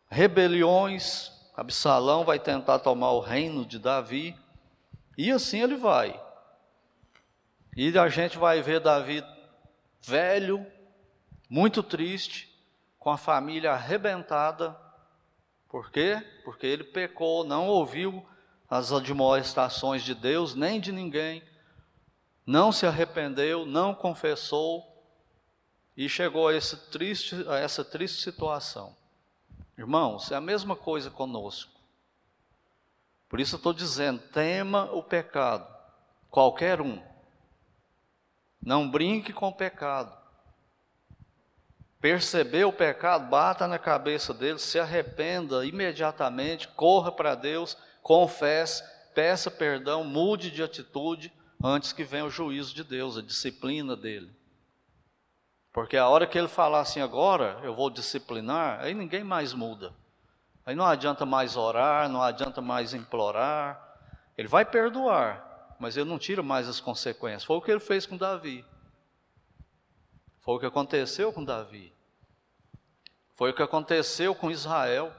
rebeliões, 0.08 1.30
Absalão 1.54 2.24
vai 2.24 2.38
tentar 2.38 2.78
tomar 2.78 3.12
o 3.12 3.20
reino 3.20 3.64
de 3.66 3.78
Davi, 3.78 4.34
e 5.18 5.30
assim 5.30 5.60
ele 5.60 5.76
vai. 5.76 6.18
E 7.76 7.96
a 7.98 8.08
gente 8.08 8.38
vai 8.38 8.62
ver 8.62 8.80
Davi 8.80 9.22
velho, 10.00 10.66
muito 11.48 11.82
triste, 11.82 12.52
com 12.98 13.10
a 13.10 13.18
família 13.18 13.72
arrebentada. 13.72 14.76
Por 15.68 15.90
quê? 15.90 16.24
Porque 16.44 16.66
ele 16.66 16.84
pecou, 16.84 17.44
não 17.44 17.68
ouviu 17.68 18.26
as 18.68 18.92
admoestações 18.92 20.02
de 20.02 20.14
Deus, 20.14 20.54
nem 20.54 20.80
de 20.80 20.90
ninguém, 20.90 21.42
não 22.46 22.70
se 22.70 22.86
arrependeu, 22.86 23.64
não 23.64 23.94
confessou 23.94 24.86
e 25.96 26.08
chegou 26.08 26.48
a, 26.48 26.54
esse 26.54 26.76
triste, 26.90 27.34
a 27.48 27.56
essa 27.58 27.84
triste 27.84 28.22
situação. 28.22 28.96
Irmãos, 29.78 30.30
é 30.30 30.36
a 30.36 30.40
mesma 30.40 30.76
coisa 30.76 31.10
conosco. 31.10 31.72
Por 33.28 33.40
isso 33.40 33.54
eu 33.54 33.58
estou 33.58 33.72
dizendo: 33.72 34.20
tema 34.20 34.90
o 34.92 35.02
pecado, 35.02 35.66
qualquer 36.30 36.80
um. 36.80 37.02
Não 38.62 38.90
brinque 38.90 39.32
com 39.32 39.48
o 39.48 39.54
pecado. 39.54 40.16
Percebeu 42.00 42.68
o 42.68 42.72
pecado, 42.72 43.30
bata 43.30 43.66
na 43.66 43.78
cabeça 43.78 44.34
dele, 44.34 44.58
se 44.58 44.78
arrependa 44.78 45.64
imediatamente, 45.64 46.68
corra 46.68 47.10
para 47.10 47.34
Deus, 47.34 47.78
confesse, 48.02 48.84
peça 49.14 49.50
perdão, 49.50 50.04
mude 50.04 50.50
de 50.50 50.62
atitude 50.62 51.32
antes 51.66 51.94
que 51.94 52.04
venha 52.04 52.26
o 52.26 52.30
juízo 52.30 52.74
de 52.74 52.84
Deus, 52.84 53.16
a 53.16 53.22
disciplina 53.22 53.96
dele. 53.96 54.30
Porque 55.72 55.96
a 55.96 56.06
hora 56.06 56.26
que 56.26 56.36
ele 56.36 56.46
falar 56.46 56.80
assim, 56.80 57.00
agora 57.00 57.58
eu 57.62 57.74
vou 57.74 57.88
disciplinar, 57.88 58.80
aí 58.80 58.92
ninguém 58.92 59.24
mais 59.24 59.54
muda. 59.54 59.94
Aí 60.66 60.74
não 60.74 60.84
adianta 60.84 61.24
mais 61.24 61.56
orar, 61.56 62.08
não 62.08 62.22
adianta 62.22 62.60
mais 62.60 62.92
implorar. 62.92 63.82
Ele 64.36 64.46
vai 64.46 64.64
perdoar, 64.64 65.76
mas 65.80 65.96
ele 65.96 66.08
não 66.08 66.18
tira 66.18 66.42
mais 66.42 66.68
as 66.68 66.80
consequências. 66.80 67.44
Foi 67.44 67.56
o 67.56 67.62
que 67.62 67.70
ele 67.70 67.80
fez 67.80 68.04
com 68.04 68.16
Davi. 68.16 68.62
Foi 70.40 70.56
o 70.56 70.60
que 70.60 70.66
aconteceu 70.66 71.32
com 71.32 71.42
Davi. 71.42 71.92
Foi 73.34 73.50
o 73.50 73.54
que 73.54 73.62
aconteceu 73.62 74.34
com 74.34 74.50
Israel. 74.50 75.12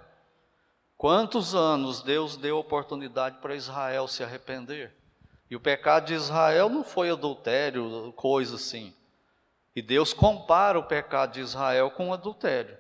Quantos 0.95 1.55
anos 1.55 2.03
Deus 2.03 2.37
deu 2.37 2.59
oportunidade 2.59 3.39
para 3.39 3.55
Israel 3.55 4.07
se 4.07 4.23
arrepender? 4.23 4.95
E 5.49 5.55
o 5.55 5.59
pecado 5.59 6.07
de 6.07 6.13
Israel 6.13 6.69
não 6.69 6.83
foi 6.83 7.09
adultério, 7.09 8.11
coisa 8.15 8.55
assim. 8.55 8.93
E 9.75 9.81
Deus 9.81 10.13
compara 10.13 10.79
o 10.79 10.83
pecado 10.83 11.33
de 11.33 11.41
Israel 11.41 11.91
com 11.91 12.09
o 12.09 12.13
adultério. 12.13 12.77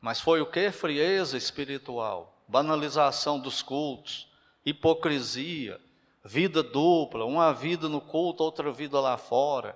Mas 0.00 0.20
foi 0.20 0.40
o 0.40 0.46
que? 0.46 0.70
Frieza 0.70 1.36
espiritual, 1.36 2.38
banalização 2.46 3.40
dos 3.40 3.62
cultos, 3.62 4.30
hipocrisia, 4.64 5.80
vida 6.22 6.62
dupla, 6.62 7.24
uma 7.24 7.52
vida 7.52 7.88
no 7.88 8.00
culto, 8.00 8.44
outra 8.44 8.70
vida 8.70 9.00
lá 9.00 9.16
fora, 9.16 9.74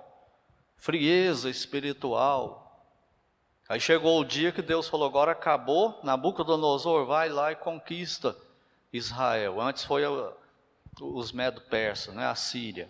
frieza 0.75 1.49
espiritual. 1.49 2.85
Aí 3.67 3.79
chegou 3.79 4.19
o 4.19 4.25
dia 4.25 4.51
que 4.51 4.61
Deus 4.61 4.87
falou: 4.87 5.07
agora 5.07 5.31
acabou, 5.31 5.99
Nabucodonosor 6.03 7.05
vai 7.05 7.29
lá 7.29 7.51
e 7.51 7.55
conquista 7.55 8.35
Israel. 8.91 9.59
Antes 9.59 9.83
foi 9.83 10.03
os 11.01 11.31
Medo-Persas, 11.31 12.13
né, 12.13 12.25
a 12.27 12.35
Síria, 12.35 12.89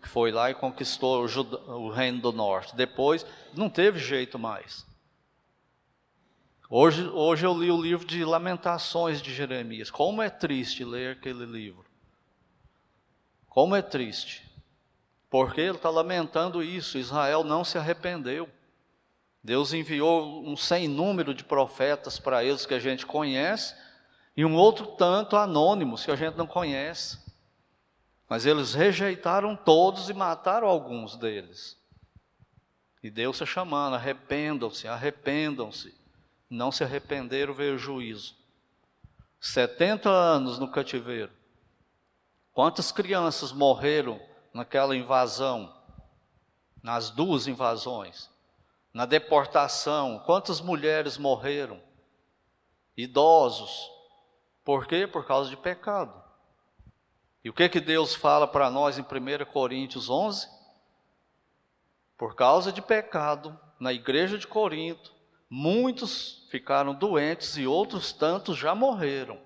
que 0.00 0.08
foi 0.08 0.30
lá 0.30 0.50
e 0.50 0.54
conquistou 0.54 1.22
o, 1.22 1.28
Juda, 1.28 1.58
o 1.72 1.90
reino 1.90 2.20
do 2.20 2.32
norte. 2.32 2.76
Depois 2.76 3.26
não 3.54 3.68
teve 3.68 3.98
jeito 3.98 4.38
mais. 4.38 4.86
Hoje, 6.68 7.06
hoje 7.08 7.46
eu 7.46 7.56
li 7.56 7.70
o 7.70 7.80
livro 7.80 8.06
de 8.06 8.24
Lamentações 8.24 9.22
de 9.22 9.32
Jeremias. 9.32 9.90
Como 9.90 10.20
é 10.20 10.28
triste 10.28 10.84
ler 10.84 11.16
aquele 11.16 11.46
livro. 11.46 11.84
Como 13.48 13.74
é 13.74 13.82
triste. 13.82 14.42
Porque 15.30 15.60
ele 15.60 15.76
está 15.76 15.90
lamentando 15.90 16.62
isso. 16.62 16.98
Israel 16.98 17.44
não 17.44 17.64
se 17.64 17.78
arrependeu. 17.78 18.48
Deus 19.46 19.72
enviou 19.72 20.44
um 20.44 20.56
sem 20.56 20.88
número 20.88 21.32
de 21.32 21.44
profetas 21.44 22.18
para 22.18 22.42
eles 22.42 22.66
que 22.66 22.74
a 22.74 22.80
gente 22.80 23.06
conhece, 23.06 23.76
e 24.36 24.44
um 24.44 24.54
outro 24.54 24.86
tanto 24.86 25.36
anônimos 25.36 26.04
que 26.04 26.10
a 26.10 26.16
gente 26.16 26.36
não 26.36 26.46
conhece. 26.46 27.18
Mas 28.28 28.44
eles 28.44 28.74
rejeitaram 28.74 29.56
todos 29.56 30.10
e 30.10 30.14
mataram 30.14 30.68
alguns 30.68 31.16
deles. 31.16 31.76
E 33.02 33.10
Deus 33.10 33.36
está 33.36 33.46
chamando: 33.46 33.94
arrependam-se, 33.94 34.88
arrependam-se. 34.88 35.94
Não 36.50 36.70
se 36.70 36.84
arrependeram, 36.84 37.54
veio 37.54 37.76
o 37.76 37.78
juízo. 37.78 38.36
70 39.40 40.08
anos 40.08 40.58
no 40.58 40.70
cativeiro. 40.70 41.32
Quantas 42.52 42.90
crianças 42.90 43.52
morreram 43.52 44.20
naquela 44.52 44.96
invasão? 44.96 45.74
Nas 46.82 47.10
duas 47.10 47.46
invasões 47.46 48.30
na 48.96 49.04
deportação, 49.04 50.22
quantas 50.24 50.58
mulheres 50.58 51.18
morreram? 51.18 51.78
Idosos. 52.96 53.92
Por 54.66 54.84
quê? 54.88 55.06
Por 55.06 55.24
causa 55.24 55.48
de 55.48 55.56
pecado. 55.56 56.20
E 57.44 57.48
o 57.48 57.52
que 57.52 57.68
que 57.68 57.78
Deus 57.78 58.16
fala 58.16 58.48
para 58.48 58.68
nós 58.68 58.98
em 58.98 59.02
1 59.02 59.44
Coríntios 59.52 60.10
11? 60.10 60.48
Por 62.18 62.34
causa 62.34 62.72
de 62.72 62.82
pecado, 62.82 63.56
na 63.78 63.92
igreja 63.92 64.36
de 64.36 64.44
Corinto, 64.44 65.14
muitos 65.48 66.48
ficaram 66.50 66.92
doentes 66.92 67.56
e 67.56 67.64
outros 67.64 68.12
tantos 68.12 68.58
já 68.58 68.74
morreram. 68.74 69.38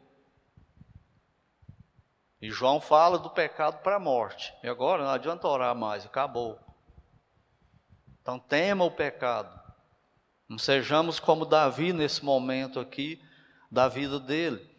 E 2.40 2.50
João 2.50 2.80
fala 2.80 3.18
do 3.18 3.28
pecado 3.28 3.82
para 3.82 3.96
a 3.96 4.00
morte. 4.00 4.54
E 4.62 4.68
agora 4.68 5.04
não 5.04 5.10
adianta 5.10 5.46
orar 5.46 5.76
mais, 5.76 6.06
acabou. 6.06 6.58
Então 8.22 8.38
tema 8.38 8.86
o 8.86 8.90
pecado. 8.90 9.60
Não 10.48 10.56
sejamos 10.56 11.20
como 11.20 11.44
Davi 11.44 11.92
nesse 11.92 12.24
momento 12.24 12.80
aqui 12.80 13.22
da 13.70 13.86
vida 13.86 14.18
dele. 14.18 14.69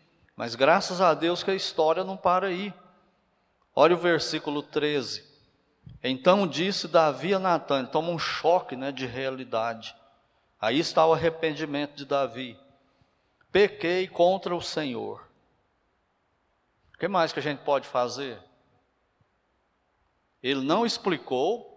Mas 0.41 0.55
graças 0.55 0.99
a 0.99 1.13
Deus 1.13 1.43
que 1.43 1.51
a 1.51 1.53
história 1.55 2.03
não 2.03 2.17
para 2.17 2.47
aí. 2.47 2.73
Olha 3.75 3.93
o 3.93 3.99
versículo 3.99 4.63
13. 4.63 5.23
Então 6.03 6.47
disse 6.47 6.87
Davi 6.87 7.35
a 7.35 7.37
Natan, 7.37 7.85
toma 7.85 8.09
um 8.09 8.17
choque 8.17 8.75
né, 8.75 8.91
de 8.91 9.05
realidade. 9.05 9.95
Aí 10.59 10.79
está 10.79 11.05
o 11.05 11.13
arrependimento 11.13 11.93
de 11.93 12.05
Davi. 12.05 12.57
Pequei 13.51 14.07
contra 14.07 14.55
o 14.55 14.61
Senhor. 14.63 15.23
O 16.95 16.97
que 16.97 17.07
mais 17.07 17.31
que 17.31 17.37
a 17.37 17.43
gente 17.43 17.59
pode 17.59 17.87
fazer? 17.87 18.41
Ele 20.41 20.61
não 20.61 20.87
explicou, 20.87 21.70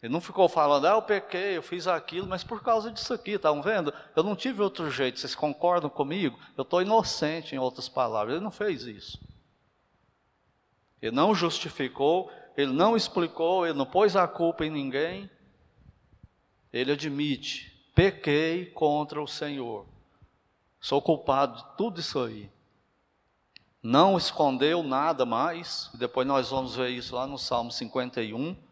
ele 0.00 0.12
não 0.12 0.20
ficou 0.20 0.48
falando, 0.48 0.86
ah, 0.86 0.92
eu 0.92 1.02
pequei, 1.02 1.56
eu 1.56 1.62
fiz 1.62 1.88
aquilo, 1.88 2.26
mas 2.26 2.44
por 2.44 2.62
causa 2.62 2.90
disso 2.90 3.12
aqui, 3.12 3.32
estão 3.32 3.60
vendo? 3.60 3.92
Eu 4.14 4.22
não 4.22 4.36
tive 4.36 4.62
outro 4.62 4.90
jeito, 4.90 5.18
vocês 5.18 5.34
concordam 5.34 5.90
comigo? 5.90 6.38
Eu 6.56 6.62
estou 6.62 6.80
inocente, 6.80 7.54
em 7.54 7.58
outras 7.58 7.88
palavras. 7.88 8.36
Ele 8.36 8.44
não 8.44 8.52
fez 8.52 8.84
isso. 8.84 9.18
Ele 11.02 11.14
não 11.14 11.34
justificou, 11.34 12.30
ele 12.56 12.72
não 12.72 12.96
explicou, 12.96 13.66
ele 13.66 13.76
não 13.76 13.86
pôs 13.86 14.14
a 14.14 14.28
culpa 14.28 14.64
em 14.64 14.70
ninguém. 14.70 15.28
Ele 16.72 16.92
admite: 16.92 17.72
pequei 17.92 18.66
contra 18.66 19.20
o 19.20 19.26
Senhor. 19.26 19.84
Sou 20.80 21.02
culpado 21.02 21.56
de 21.56 21.76
tudo 21.76 21.98
isso 21.98 22.20
aí. 22.20 22.48
Não 23.82 24.16
escondeu 24.16 24.82
nada 24.84 25.26
mais. 25.26 25.90
Depois 25.94 26.26
nós 26.26 26.50
vamos 26.50 26.76
ver 26.76 26.90
isso 26.90 27.16
lá 27.16 27.26
no 27.26 27.38
Salmo 27.38 27.72
51 27.72 28.67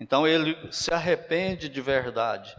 então 0.00 0.26
ele 0.26 0.56
se 0.72 0.92
arrepende 0.92 1.68
de 1.68 1.80
verdade. 1.82 2.56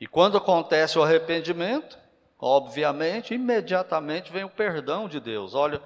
E 0.00 0.06
quando 0.08 0.36
acontece 0.36 0.98
o 0.98 1.02
arrependimento, 1.02 1.96
obviamente, 2.36 3.34
imediatamente 3.34 4.32
vem 4.32 4.42
o 4.42 4.50
perdão 4.50 5.08
de 5.08 5.20
Deus. 5.20 5.54
Olha 5.54 5.80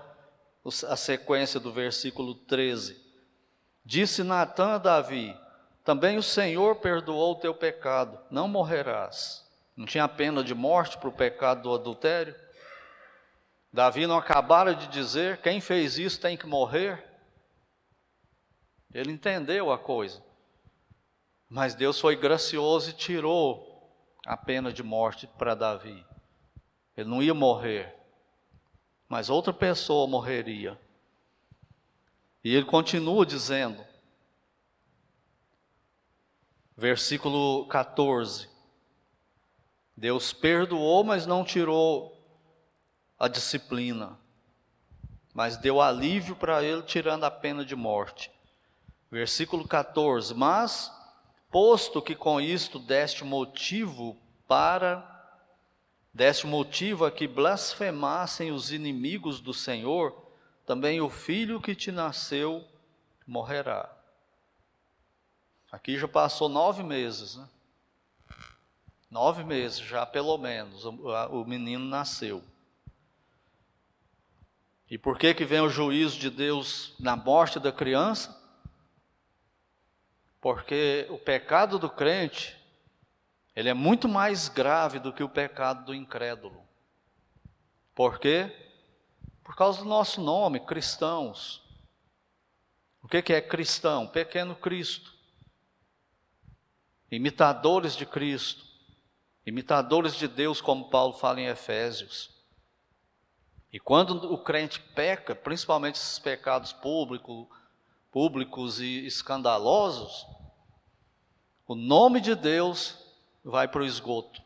a 0.88 0.96
sequência 0.96 1.60
do 1.60 1.70
versículo 1.70 2.34
13. 2.34 2.98
Disse 3.84 4.22
Natan 4.22 4.76
a 4.76 4.78
Davi: 4.78 5.36
Também 5.84 6.16
o 6.16 6.22
Senhor 6.22 6.76
perdoou 6.76 7.32
o 7.32 7.38
teu 7.38 7.54
pecado, 7.54 8.18
não 8.30 8.48
morrerás. 8.48 9.44
Não 9.76 9.84
tinha 9.84 10.08
pena 10.08 10.42
de 10.42 10.54
morte 10.54 10.96
para 10.96 11.10
o 11.10 11.12
pecado 11.12 11.64
do 11.64 11.74
adultério? 11.74 12.34
Davi 13.70 14.06
não 14.06 14.16
acabara 14.16 14.74
de 14.74 14.86
dizer: 14.86 15.36
quem 15.42 15.60
fez 15.60 15.98
isso 15.98 16.18
tem 16.18 16.34
que 16.34 16.46
morrer? 16.46 17.04
Ele 18.94 19.12
entendeu 19.12 19.70
a 19.70 19.78
coisa. 19.78 20.24
Mas 21.48 21.74
Deus 21.74 22.00
foi 22.00 22.16
gracioso 22.16 22.90
e 22.90 22.92
tirou 22.92 23.90
a 24.26 24.36
pena 24.36 24.72
de 24.72 24.82
morte 24.82 25.26
para 25.26 25.54
Davi. 25.54 26.04
Ele 26.96 27.08
não 27.08 27.22
ia 27.22 27.34
morrer, 27.34 27.94
mas 29.08 29.30
outra 29.30 29.52
pessoa 29.52 30.08
morreria. 30.08 30.78
E 32.42 32.54
ele 32.54 32.64
continua 32.64 33.24
dizendo, 33.24 33.84
versículo 36.76 37.66
14: 37.68 38.48
Deus 39.96 40.32
perdoou, 40.32 41.04
mas 41.04 41.26
não 41.26 41.44
tirou 41.44 42.16
a 43.18 43.28
disciplina, 43.28 44.18
mas 45.32 45.56
deu 45.56 45.80
alívio 45.80 46.34
para 46.34 46.62
ele, 46.62 46.82
tirando 46.82 47.24
a 47.24 47.30
pena 47.30 47.64
de 47.64 47.76
morte. 47.76 48.32
Versículo 49.10 49.66
14: 49.66 50.34
Mas 50.34 50.90
posto 51.56 52.02
que 52.02 52.14
com 52.14 52.38
isto 52.38 52.78
deste 52.78 53.24
motivo 53.24 54.14
para 54.46 55.02
deste 56.12 56.46
motivo 56.46 57.06
a 57.06 57.10
que 57.10 57.26
blasfemassem 57.26 58.52
os 58.52 58.72
inimigos 58.72 59.40
do 59.40 59.54
Senhor, 59.54 60.14
também 60.66 61.00
o 61.00 61.08
filho 61.08 61.58
que 61.58 61.74
te 61.74 61.90
nasceu 61.90 62.62
morrerá. 63.26 63.90
Aqui 65.72 65.96
já 65.96 66.06
passou 66.06 66.46
nove 66.46 66.82
meses, 66.82 67.36
né? 67.36 67.48
Nove 69.10 69.42
meses 69.42 69.78
já, 69.78 70.04
pelo 70.04 70.36
menos, 70.36 70.84
o, 70.84 71.42
menino 71.46 71.86
nasceu. 71.86 72.44
E 74.90 74.98
por 74.98 75.18
que 75.18 75.32
que 75.32 75.46
vem 75.46 75.62
o 75.62 75.70
juízo 75.70 76.18
de 76.18 76.28
Deus 76.28 76.92
na 77.00 77.16
morte 77.16 77.58
da 77.58 77.72
criança? 77.72 78.45
Porque 80.46 81.08
o 81.10 81.18
pecado 81.18 81.76
do 81.76 81.90
crente, 81.90 82.56
ele 83.56 83.68
é 83.68 83.74
muito 83.74 84.08
mais 84.08 84.48
grave 84.48 85.00
do 85.00 85.12
que 85.12 85.24
o 85.24 85.28
pecado 85.28 85.84
do 85.84 85.92
incrédulo. 85.92 86.64
Por 87.92 88.20
quê? 88.20 88.54
Por 89.42 89.56
causa 89.56 89.80
do 89.80 89.88
nosso 89.88 90.20
nome, 90.20 90.60
cristãos. 90.60 91.60
O 93.02 93.08
que 93.08 93.32
é 93.32 93.40
cristão? 93.40 94.06
Pequeno 94.06 94.54
Cristo. 94.54 95.12
Imitadores 97.10 97.96
de 97.96 98.06
Cristo. 98.06 98.64
Imitadores 99.44 100.14
de 100.14 100.28
Deus, 100.28 100.60
como 100.60 100.90
Paulo 100.90 101.14
fala 101.14 101.40
em 101.40 101.46
Efésios. 101.46 102.30
E 103.72 103.80
quando 103.80 104.32
o 104.32 104.38
crente 104.38 104.78
peca, 104.78 105.34
principalmente 105.34 105.96
esses 105.96 106.20
pecados 106.20 106.72
públicos, 106.72 107.48
públicos 108.16 108.80
e 108.80 109.04
escandalosos, 109.04 110.26
o 111.66 111.74
nome 111.74 112.18
de 112.18 112.34
Deus 112.34 112.96
vai 113.44 113.68
para 113.68 113.82
o 113.82 113.84
esgoto. 113.84 114.40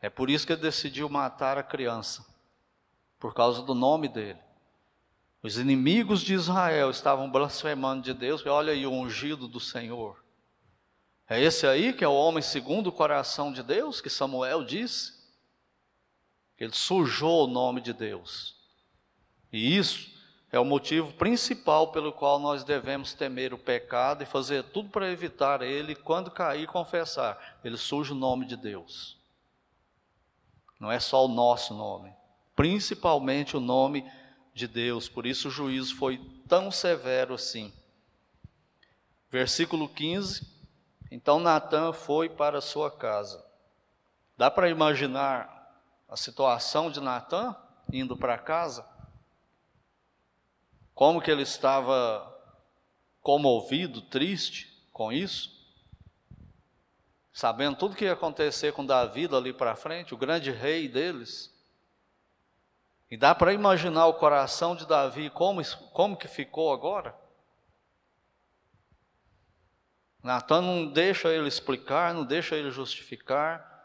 É 0.00 0.08
por 0.08 0.30
isso 0.30 0.46
que 0.46 0.54
ele 0.54 0.62
decidiu 0.62 1.10
matar 1.10 1.58
a 1.58 1.62
criança, 1.62 2.24
por 3.20 3.34
causa 3.34 3.60
do 3.60 3.74
nome 3.74 4.08
dele. 4.08 4.38
Os 5.42 5.58
inimigos 5.58 6.22
de 6.22 6.32
Israel 6.32 6.88
estavam 6.90 7.30
blasfemando 7.30 8.00
de 8.00 8.14
Deus, 8.14 8.40
e 8.40 8.48
olha 8.48 8.72
aí 8.72 8.86
o 8.86 8.92
ungido 8.92 9.46
do 9.46 9.60
Senhor. 9.60 10.24
É 11.28 11.38
esse 11.38 11.66
aí 11.66 11.92
que 11.92 12.02
é 12.02 12.08
o 12.08 12.16
homem 12.16 12.40
segundo 12.40 12.86
o 12.86 12.92
coração 12.92 13.52
de 13.52 13.62
Deus, 13.62 14.00
que 14.00 14.08
Samuel 14.08 14.64
disse? 14.64 15.12
Ele 16.58 16.72
sujou 16.72 17.44
o 17.44 17.50
nome 17.50 17.82
de 17.82 17.92
Deus. 17.92 18.56
E 19.52 19.76
isso 19.76 20.15
é 20.56 20.60
o 20.60 20.64
motivo 20.64 21.12
principal 21.12 21.92
pelo 21.92 22.12
qual 22.12 22.38
nós 22.38 22.64
devemos 22.64 23.12
temer 23.12 23.52
o 23.52 23.58
pecado 23.58 24.22
e 24.22 24.26
fazer 24.26 24.64
tudo 24.64 24.88
para 24.88 25.10
evitar 25.10 25.60
ele, 25.60 25.94
quando 25.94 26.30
cair, 26.30 26.66
confessar. 26.66 27.58
Ele 27.62 27.76
suja 27.76 28.14
o 28.14 28.16
nome 28.16 28.46
de 28.46 28.56
Deus. 28.56 29.18
Não 30.80 30.90
é 30.90 30.98
só 30.98 31.24
o 31.24 31.28
nosso 31.28 31.74
nome, 31.74 32.12
principalmente 32.54 33.56
o 33.56 33.60
nome 33.60 34.10
de 34.54 34.66
Deus. 34.66 35.08
Por 35.08 35.26
isso 35.26 35.48
o 35.48 35.50
juízo 35.50 35.94
foi 35.96 36.18
tão 36.48 36.70
severo 36.70 37.34
assim. 37.34 37.72
Versículo 39.30 39.88
15. 39.88 40.46
Então 41.10 41.38
Natan 41.38 41.92
foi 41.92 42.28
para 42.28 42.62
sua 42.62 42.90
casa. 42.90 43.44
Dá 44.38 44.50
para 44.50 44.70
imaginar 44.70 45.70
a 46.08 46.16
situação 46.16 46.90
de 46.90 47.00
Natan 47.00 47.54
indo 47.92 48.16
para 48.16 48.38
casa? 48.38 48.95
Como 50.96 51.20
que 51.20 51.30
ele 51.30 51.42
estava 51.42 52.26
comovido, 53.20 54.00
triste 54.00 54.72
com 54.94 55.12
isso? 55.12 55.54
Sabendo 57.30 57.76
tudo 57.76 57.94
que 57.94 58.06
ia 58.06 58.14
acontecer 58.14 58.72
com 58.72 58.82
Davi 58.82 59.28
ali 59.30 59.52
para 59.52 59.76
frente, 59.76 60.14
o 60.14 60.16
grande 60.16 60.50
rei 60.50 60.88
deles. 60.88 61.54
E 63.10 63.16
dá 63.16 63.34
para 63.34 63.52
imaginar 63.52 64.06
o 64.06 64.14
coração 64.14 64.74
de 64.74 64.86
Davi 64.86 65.28
como, 65.28 65.60
como 65.92 66.16
que 66.16 66.26
ficou 66.26 66.72
agora? 66.72 67.14
Natan 70.22 70.62
não 70.62 70.86
deixa 70.86 71.28
ele 71.28 71.46
explicar, 71.46 72.14
não 72.14 72.24
deixa 72.24 72.56
ele 72.56 72.70
justificar, 72.70 73.84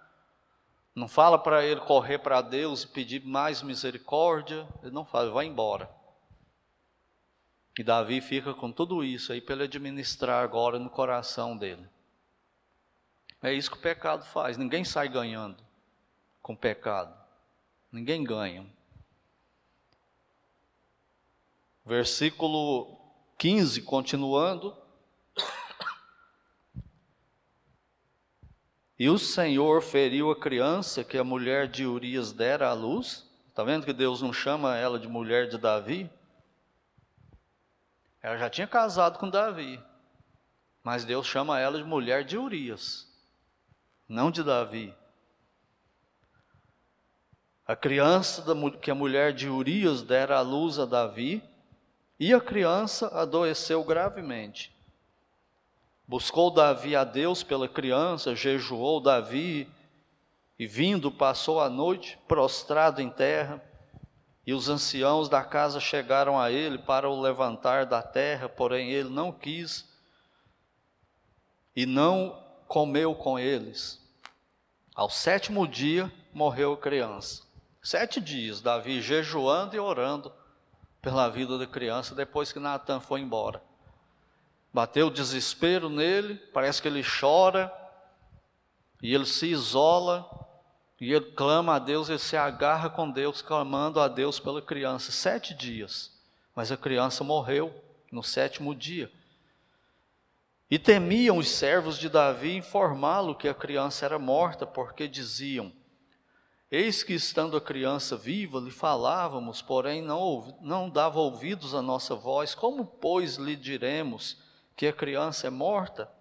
não 0.95 1.09
fala 1.09 1.37
para 1.37 1.65
ele 1.65 1.81
correr 1.81 2.19
para 2.19 2.41
Deus 2.41 2.83
e 2.83 2.87
pedir 2.87 3.25
mais 3.25 3.61
misericórdia, 3.61 4.65
ele 4.81 4.93
não 4.93 5.03
fala, 5.03 5.29
vai 5.29 5.45
embora. 5.45 5.99
E 7.77 7.83
Davi 7.83 8.19
fica 8.19 8.53
com 8.53 8.71
tudo 8.71 9.03
isso 9.03 9.31
aí 9.31 9.39
para 9.39 9.55
ele 9.55 9.63
administrar 9.63 10.43
agora 10.43 10.77
no 10.77 10.89
coração 10.89 11.57
dele. 11.57 11.87
É 13.41 13.53
isso 13.53 13.71
que 13.71 13.77
o 13.77 13.81
pecado 13.81 14.25
faz. 14.25 14.57
Ninguém 14.57 14.83
sai 14.83 15.07
ganhando 15.07 15.57
com 16.41 16.55
pecado. 16.55 17.13
Ninguém 17.91 18.23
ganha. 18.23 18.65
Versículo 21.85 22.97
15, 23.37 23.81
continuando. 23.81 24.77
E 28.99 29.09
o 29.09 29.17
Senhor 29.17 29.81
feriu 29.81 30.29
a 30.29 30.39
criança 30.39 31.03
que 31.03 31.17
a 31.17 31.23
mulher 31.23 31.67
de 31.67 31.87
Urias 31.87 32.31
dera 32.31 32.69
à 32.69 32.73
luz. 32.73 33.27
Está 33.47 33.63
vendo 33.63 33.83
que 33.83 33.93
Deus 33.93 34.21
não 34.21 34.31
chama 34.31 34.77
ela 34.77 34.99
de 34.99 35.07
mulher 35.07 35.47
de 35.49 35.57
Davi? 35.57 36.07
Ela 38.21 38.37
já 38.37 38.49
tinha 38.49 38.67
casado 38.67 39.17
com 39.17 39.29
Davi, 39.29 39.81
mas 40.83 41.03
Deus 41.03 41.25
chama 41.25 41.59
ela 41.59 41.77
de 41.77 41.83
mulher 41.83 42.23
de 42.23 42.37
Urias, 42.37 43.07
não 44.07 44.29
de 44.29 44.43
Davi. 44.43 44.93
A 47.65 47.75
criança 47.75 48.43
que 48.81 48.91
a 48.91 48.95
mulher 48.95 49.33
de 49.33 49.47
Urias 49.47 50.01
dera 50.01 50.37
à 50.37 50.41
luz 50.41 50.77
a 50.77 50.85
Davi, 50.85 51.43
e 52.19 52.33
a 52.35 52.39
criança 52.39 53.07
adoeceu 53.07 53.83
gravemente. 53.83 54.71
Buscou 56.07 56.51
Davi 56.51 56.95
a 56.95 57.03
Deus 57.03 57.41
pela 57.41 57.67
criança, 57.67 58.35
jejuou 58.35 59.01
Davi, 59.01 59.67
e 60.59 60.67
vindo 60.67 61.11
passou 61.11 61.59
a 61.59 61.67
noite 61.67 62.19
prostrado 62.27 63.01
em 63.01 63.09
terra. 63.09 63.63
E 64.45 64.53
os 64.53 64.69
anciãos 64.69 65.29
da 65.29 65.43
casa 65.43 65.79
chegaram 65.79 66.39
a 66.39 66.51
ele 66.51 66.77
para 66.77 67.09
o 67.09 67.21
levantar 67.21 67.85
da 67.85 68.01
terra, 68.01 68.49
porém 68.49 68.89
ele 68.89 69.09
não 69.09 69.31
quis 69.31 69.87
e 71.75 71.85
não 71.85 72.43
comeu 72.67 73.13
com 73.13 73.37
eles. 73.37 74.01
Ao 74.95 75.09
sétimo 75.09 75.67
dia 75.67 76.11
morreu 76.33 76.73
a 76.73 76.77
criança. 76.77 77.43
Sete 77.81 78.19
dias, 78.19 78.61
Davi 78.61 79.01
jejuando 79.01 79.75
e 79.75 79.79
orando 79.79 80.31
pela 81.01 81.27
vida 81.29 81.57
da 81.57 81.65
criança 81.65 82.13
depois 82.13 82.51
que 82.51 82.59
Natan 82.59 82.99
foi 82.99 83.21
embora. 83.21 83.61
Bateu 84.73 85.09
desespero 85.09 85.89
nele, 85.89 86.35
parece 86.53 86.81
que 86.81 86.87
ele 86.87 87.03
chora 87.03 87.71
e 89.01 89.13
ele 89.13 89.25
se 89.25 89.47
isola 89.47 90.40
e 91.01 91.11
ele 91.11 91.31
clama 91.31 91.77
a 91.77 91.79
Deus, 91.79 92.09
ele 92.09 92.19
se 92.19 92.37
agarra 92.37 92.87
com 92.87 93.09
Deus, 93.09 93.41
clamando 93.41 93.99
a 93.99 94.07
Deus 94.07 94.39
pela 94.39 94.61
criança. 94.61 95.11
Sete 95.11 95.51
dias. 95.51 96.15
Mas 96.55 96.71
a 96.71 96.77
criança 96.77 97.23
morreu 97.23 97.73
no 98.11 98.21
sétimo 98.21 98.75
dia. 98.75 99.11
E 100.69 100.77
temiam 100.77 101.39
os 101.39 101.49
servos 101.49 101.97
de 101.97 102.07
Davi 102.07 102.55
informá-lo 102.55 103.33
que 103.33 103.47
a 103.47 103.53
criança 103.53 104.05
era 104.05 104.19
morta, 104.19 104.67
porque 104.67 105.07
diziam: 105.07 105.73
Eis 106.69 107.01
que 107.01 107.13
estando 107.13 107.57
a 107.57 107.61
criança 107.61 108.15
viva, 108.15 108.59
lhe 108.59 108.69
falávamos, 108.69 109.59
porém 109.59 110.03
não, 110.03 110.55
não 110.61 110.87
dava 110.87 111.19
ouvidos 111.19 111.73
à 111.73 111.81
nossa 111.81 112.13
voz. 112.13 112.53
Como, 112.53 112.85
pois, 112.85 113.37
lhe 113.37 113.55
diremos 113.55 114.37
que 114.75 114.85
a 114.85 114.93
criança 114.93 115.47
é 115.47 115.49
morta? 115.49 116.11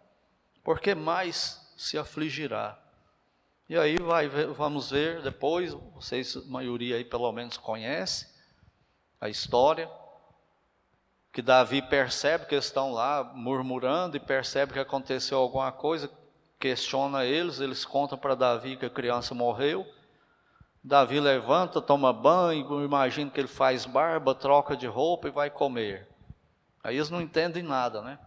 Porque 0.64 0.94
mais 0.94 1.70
se 1.76 1.98
afligirá. 1.98 2.80
E 3.70 3.78
aí 3.78 3.98
vai, 3.98 4.26
vamos 4.28 4.90
ver 4.90 5.22
depois, 5.22 5.72
vocês, 5.94 6.36
a 6.36 6.40
maioria 6.50 6.96
aí 6.96 7.04
pelo 7.04 7.30
menos 7.30 7.56
conhece 7.56 8.26
a 9.20 9.28
história, 9.28 9.88
que 11.32 11.40
Davi 11.40 11.80
percebe 11.80 12.46
que 12.46 12.56
eles 12.56 12.64
estão 12.64 12.90
lá 12.90 13.22
murmurando 13.32 14.16
e 14.16 14.18
percebe 14.18 14.72
que 14.72 14.80
aconteceu 14.80 15.38
alguma 15.38 15.70
coisa, 15.70 16.10
questiona 16.58 17.24
eles, 17.24 17.60
eles 17.60 17.84
contam 17.84 18.18
para 18.18 18.34
Davi 18.34 18.76
que 18.76 18.86
a 18.86 18.90
criança 18.90 19.36
morreu. 19.36 19.86
Davi 20.82 21.20
levanta, 21.20 21.80
toma 21.80 22.12
banho, 22.12 22.84
imagina 22.84 23.30
que 23.30 23.38
ele 23.38 23.46
faz 23.46 23.86
barba, 23.86 24.34
troca 24.34 24.76
de 24.76 24.88
roupa 24.88 25.28
e 25.28 25.30
vai 25.30 25.48
comer. 25.48 26.08
Aí 26.82 26.96
eles 26.96 27.08
não 27.08 27.20
entendem 27.20 27.62
nada, 27.62 28.02
né? 28.02 28.18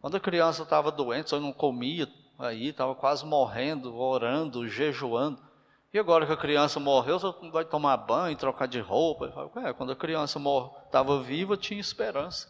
Quando 0.00 0.16
a 0.16 0.20
criança 0.20 0.62
estava 0.62 0.90
doente, 0.90 1.28
só 1.28 1.38
não 1.38 1.52
comia, 1.52 2.08
aí, 2.44 2.68
estava 2.68 2.94
quase 2.94 3.24
morrendo, 3.24 3.96
orando, 3.96 4.68
jejuando. 4.68 5.42
E 5.92 5.98
agora 5.98 6.26
que 6.26 6.32
a 6.32 6.36
criança 6.36 6.80
morreu, 6.80 7.18
você 7.18 7.50
vai 7.50 7.64
tomar 7.64 7.96
banho, 7.98 8.36
trocar 8.36 8.66
de 8.66 8.80
roupa. 8.80 9.50
É, 9.64 9.72
quando 9.72 9.92
a 9.92 9.96
criança 9.96 10.40
estava 10.86 11.22
viva, 11.22 11.56
tinha 11.56 11.80
esperança 11.80 12.48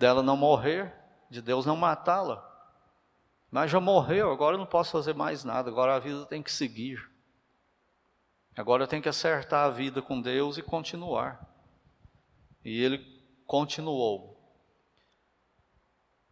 dela 0.00 0.22
não 0.22 0.36
morrer, 0.36 0.94
de 1.30 1.42
Deus 1.42 1.66
não 1.66 1.76
matá-la. 1.76 2.42
Mas 3.50 3.70
já 3.70 3.78
morreu, 3.78 4.32
agora 4.32 4.54
eu 4.54 4.58
não 4.58 4.66
posso 4.66 4.92
fazer 4.92 5.14
mais 5.14 5.44
nada, 5.44 5.68
agora 5.68 5.94
a 5.94 5.98
vida 5.98 6.24
tem 6.24 6.42
que 6.42 6.50
seguir. 6.50 6.98
Agora 8.56 8.84
eu 8.84 8.88
tenho 8.88 9.02
que 9.02 9.08
acertar 9.08 9.66
a 9.66 9.70
vida 9.70 10.00
com 10.00 10.20
Deus 10.20 10.56
e 10.56 10.62
continuar. 10.62 11.46
E 12.64 12.82
ele 12.82 12.98
continuou. 13.46 14.40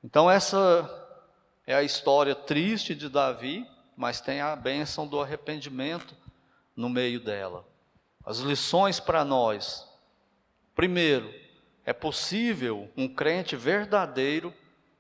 Então, 0.03 0.31
essa 0.31 0.98
é 1.69 1.75
a 1.75 1.83
história 1.83 2.35
triste 2.35 2.95
de 2.95 3.11
Davi, 3.11 3.69
mas 3.95 4.23
tem 4.23 4.41
a 4.41 4.57
bênção 4.57 5.07
do 5.07 5.21
arrependimento 5.21 6.17
no 6.75 6.89
meio 6.89 7.21
dela. 7.21 7.63
As 8.25 8.39
lições 8.39 8.99
para 8.99 9.23
nós. 9.23 9.87
Primeiro, 10.75 11.31
é 11.85 11.93
possível 11.93 12.91
um 12.97 13.07
crente 13.07 13.55
verdadeiro 13.55 14.55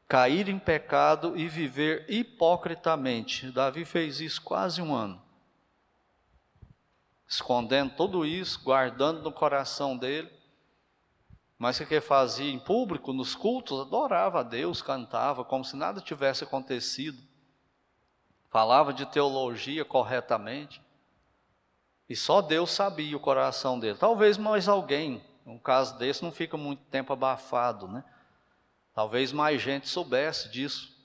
cair 0.06 0.50
em 0.50 0.58
pecado 0.58 1.34
e 1.38 1.48
viver 1.48 2.04
hipocritamente. 2.06 3.50
Davi 3.50 3.86
fez 3.86 4.20
isso 4.20 4.42
quase 4.42 4.82
um 4.82 4.94
ano. 4.94 5.22
Escondendo 7.26 7.94
tudo 7.96 8.26
isso, 8.26 8.62
guardando 8.62 9.22
no 9.22 9.32
coração 9.32 9.96
dele, 9.96 10.30
mas 11.58 11.80
o 11.80 11.86
que 11.86 12.00
fazia 12.00 12.52
em 12.52 12.58
público, 12.58 13.12
nos 13.12 13.34
cultos, 13.34 13.80
adorava 13.80 14.40
a 14.40 14.42
Deus, 14.44 14.80
cantava 14.80 15.44
como 15.44 15.64
se 15.64 15.74
nada 15.74 16.00
tivesse 16.00 16.44
acontecido. 16.44 17.20
Falava 18.48 18.92
de 18.92 19.04
teologia 19.04 19.84
corretamente. 19.84 20.80
E 22.08 22.14
só 22.14 22.40
Deus 22.40 22.70
sabia 22.70 23.16
o 23.16 23.20
coração 23.20 23.78
dele. 23.78 23.98
Talvez 23.98 24.38
mais 24.38 24.68
alguém, 24.68 25.22
um 25.44 25.58
caso 25.58 25.98
desse 25.98 26.22
não 26.22 26.30
fica 26.30 26.56
muito 26.56 26.82
tempo 26.84 27.12
abafado, 27.12 27.88
né? 27.88 28.04
Talvez 28.94 29.32
mais 29.32 29.60
gente 29.60 29.88
soubesse 29.88 30.48
disso 30.48 30.96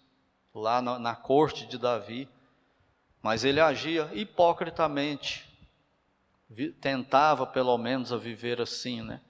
lá 0.54 0.82
na, 0.84 1.00
na 1.00 1.16
corte 1.16 1.66
de 1.66 1.80
Davi. 1.80 2.30
mas 3.24 3.44
ele 3.44 3.60
agia 3.60 4.10
hipocritamente, 4.13 5.50
tentava 6.82 7.48
pelo 7.48 7.78
menos 7.78 8.12
a 8.13 8.18
viver 8.18 8.62
assim, 8.62 9.02
né? 9.02 9.22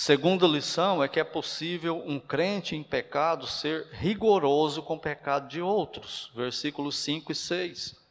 Segunda 0.00 0.46
lição 0.46 1.04
é 1.04 1.08
que 1.08 1.20
é 1.20 1.24
possível 1.24 2.02
um 2.06 2.18
crente 2.18 2.74
em 2.74 2.82
pecado 2.82 3.46
ser 3.46 3.86
rigoroso 3.92 4.82
com 4.82 4.94
o 4.94 4.98
pecado 4.98 5.46
de 5.46 5.60
outros. 5.60 6.32
Versículos 6.34 6.96
5 6.96 7.30
e 7.30 7.34
6. 7.34 8.02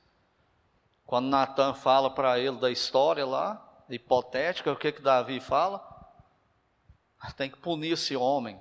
Quando 1.04 1.30
Natan 1.30 1.74
fala 1.74 2.12
para 2.12 2.38
ele 2.38 2.58
da 2.60 2.70
história 2.70 3.26
lá, 3.26 3.84
hipotética, 3.90 4.72
o 4.72 4.76
que 4.76 4.92
que 4.92 5.02
Davi 5.02 5.40
fala? 5.40 5.84
Tem 7.36 7.50
que 7.50 7.58
punir 7.58 7.94
esse 7.94 8.16
homem, 8.16 8.60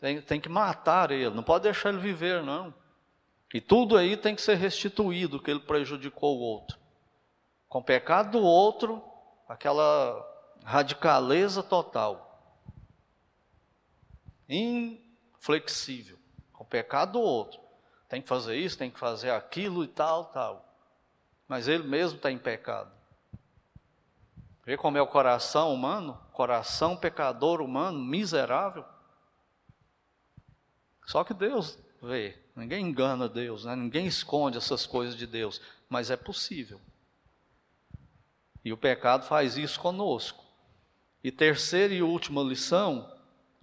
tem, 0.00 0.22
tem 0.22 0.40
que 0.40 0.48
matar 0.48 1.10
ele, 1.10 1.28
não 1.28 1.42
pode 1.42 1.64
deixar 1.64 1.90
ele 1.90 1.98
viver, 1.98 2.42
não. 2.42 2.72
E 3.52 3.60
tudo 3.60 3.98
aí 3.98 4.16
tem 4.16 4.34
que 4.34 4.40
ser 4.40 4.54
restituído, 4.54 5.42
que 5.42 5.50
ele 5.50 5.60
prejudicou 5.60 6.38
o 6.38 6.40
outro. 6.40 6.78
Com 7.68 7.80
o 7.80 7.84
pecado 7.84 8.30
do 8.30 8.42
outro, 8.42 9.04
aquela 9.46 10.26
radicaleza 10.64 11.62
total 11.62 12.31
inflexível 14.48 16.18
com 16.52 16.64
pecado 16.64 17.12
do 17.12 17.20
outro. 17.20 17.60
Tem 18.08 18.22
que 18.22 18.28
fazer 18.28 18.56
isso, 18.56 18.78
tem 18.78 18.90
que 18.90 18.98
fazer 18.98 19.30
aquilo 19.30 19.82
e 19.82 19.88
tal, 19.88 20.26
tal. 20.26 20.68
Mas 21.48 21.66
ele 21.66 21.82
mesmo 21.82 22.16
está 22.16 22.30
em 22.30 22.38
pecado. 22.38 22.92
Vê 24.64 24.76
como 24.76 24.96
é 24.96 25.02
o 25.02 25.06
coração 25.06 25.74
humano, 25.74 26.20
coração 26.32 26.96
pecador 26.96 27.60
humano, 27.60 27.98
miserável. 27.98 28.84
Só 31.04 31.24
que 31.24 31.34
Deus 31.34 31.78
vê, 32.00 32.38
ninguém 32.54 32.86
engana 32.86 33.28
Deus, 33.28 33.64
né? 33.64 33.74
ninguém 33.74 34.06
esconde 34.06 34.56
essas 34.56 34.86
coisas 34.86 35.16
de 35.16 35.26
Deus, 35.26 35.60
mas 35.88 36.10
é 36.10 36.16
possível. 36.16 36.80
E 38.64 38.72
o 38.72 38.76
pecado 38.76 39.26
faz 39.26 39.56
isso 39.56 39.80
conosco. 39.80 40.44
E 41.24 41.32
terceira 41.32 41.92
e 41.92 42.02
última 42.02 42.42
lição 42.42 43.10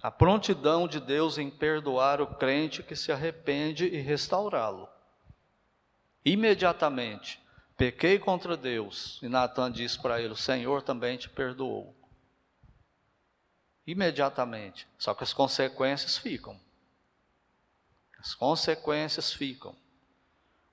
a 0.02 0.10
prontidão 0.10 0.88
de 0.88 1.00
Deus 1.00 1.38
em 1.38 1.50
perdoar 1.50 2.22
o 2.22 2.28
crente 2.28 2.82
que 2.82 2.96
se 2.96 3.12
arrepende 3.12 3.86
e 3.86 3.98
restaurá-lo. 3.98 4.88
Imediatamente, 6.24 7.42
pequei 7.76 8.18
contra 8.18 8.56
Deus, 8.56 9.20
e 9.22 9.28
Natan 9.28 9.72
disse 9.72 10.00
para 10.00 10.22
ele: 10.22 10.34
O 10.34 10.38
Senhor 10.38 10.82
também 10.82 11.18
te 11.18 11.30
perdoou. 11.30 11.96
Imediatamente, 13.86 14.88
só 14.98 15.14
que 15.14 15.24
as 15.24 15.34
consequências 15.34 16.18
ficam. 16.18 16.60
As 18.20 18.36
consequências 18.36 19.34
ficam. 19.34 19.76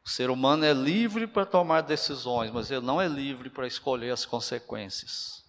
O 0.04 0.08
ser 0.08 0.30
humano 0.30 0.64
é 0.64 0.72
livre 0.72 1.26
para 1.26 1.46
tomar 1.46 1.80
decisões, 1.80 2.50
mas 2.50 2.70
ele 2.70 2.84
não 2.84 3.00
é 3.00 3.08
livre 3.08 3.50
para 3.50 3.66
escolher 3.66 4.10
as 4.10 4.24
consequências. 4.24 5.45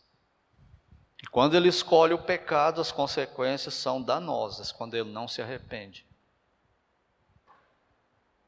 Quando 1.32 1.56
ele 1.56 1.68
escolhe 1.68 2.14
o 2.14 2.22
pecado, 2.22 2.80
as 2.80 2.92
consequências 2.92 3.74
são 3.74 4.02
danosas, 4.02 4.72
quando 4.72 4.96
ele 4.96 5.10
não 5.12 5.28
se 5.28 5.42
arrepende. 5.42 6.06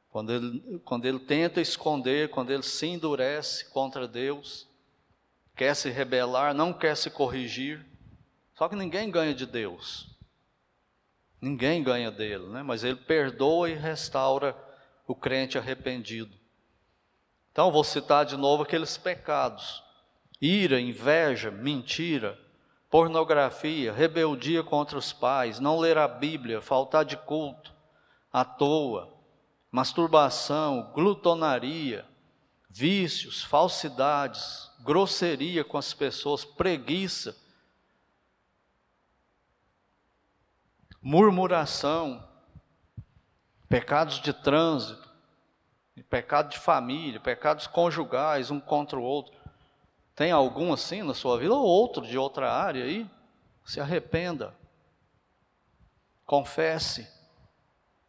Quando 0.10 0.34
ele, 0.34 0.80
quando 0.84 1.06
ele 1.06 1.20
tenta 1.20 1.62
esconder, 1.62 2.30
quando 2.30 2.52
ele 2.52 2.64
se 2.64 2.88
endurece 2.88 3.66
contra 3.66 4.08
Deus, 4.08 4.68
quer 5.56 5.76
se 5.76 5.90
rebelar, 5.90 6.54
não 6.54 6.74
quer 6.74 6.98
se 6.98 7.12
corrigir. 7.12 7.86
Só 8.56 8.68
que 8.68 8.76
ninguém 8.76 9.12
ganha 9.12 9.34
de 9.34 9.46
Deus. 9.46 10.10
Ninguém 11.40 11.84
ganha 11.84 12.12
dele, 12.12 12.48
né? 12.48 12.64
mas 12.64 12.84
ele 12.84 12.98
perdoa 12.98 13.70
e 13.70 13.74
restaura 13.74 14.56
o 15.08 15.16
crente 15.16 15.58
arrependido. 15.58 16.36
Então, 17.52 17.72
vou 17.72 17.84
citar 17.84 18.26
de 18.26 18.36
novo 18.36 18.64
aqueles 18.64 18.98
pecados: 18.98 19.84
ira, 20.42 20.82
inveja, 20.82 21.52
mentira, 21.52 22.38
pornografia, 22.90 23.94
rebeldia 23.94 24.64
contra 24.64 24.98
os 24.98 25.14
pais, 25.14 25.60
não 25.60 25.78
ler 25.78 25.98
a 25.98 26.08
Bíblia, 26.08 26.62
faltar 26.62 27.06
de 27.06 27.16
culto, 27.16 27.74
à 28.34 28.44
toa, 28.44 29.14
masturbação, 29.72 30.92
glutonaria, 30.94 32.06
vícios, 32.70 33.44
falsidades, 33.44 34.72
grosseria 34.80 35.64
com 35.64 35.78
as 35.78 35.94
pessoas, 35.94 36.44
preguiça, 36.44 37.38
murmuração, 41.02 42.28
pecados 43.68 44.20
de 44.20 44.34
trânsito, 44.34 45.10
pecado 46.10 46.50
de 46.50 46.58
família, 46.58 47.20
pecados 47.20 47.68
conjugais 47.68 48.50
um 48.50 48.60
contra 48.60 48.98
o 48.98 49.04
outro. 49.04 49.39
Tem 50.20 50.34
algum 50.34 50.74
assim 50.74 51.02
na 51.02 51.14
sua 51.14 51.38
vida, 51.38 51.54
ou 51.54 51.64
outro 51.64 52.06
de 52.06 52.18
outra 52.18 52.52
área 52.52 52.84
aí? 52.84 53.10
Se 53.64 53.80
arrependa. 53.80 54.54
Confesse. 56.26 57.10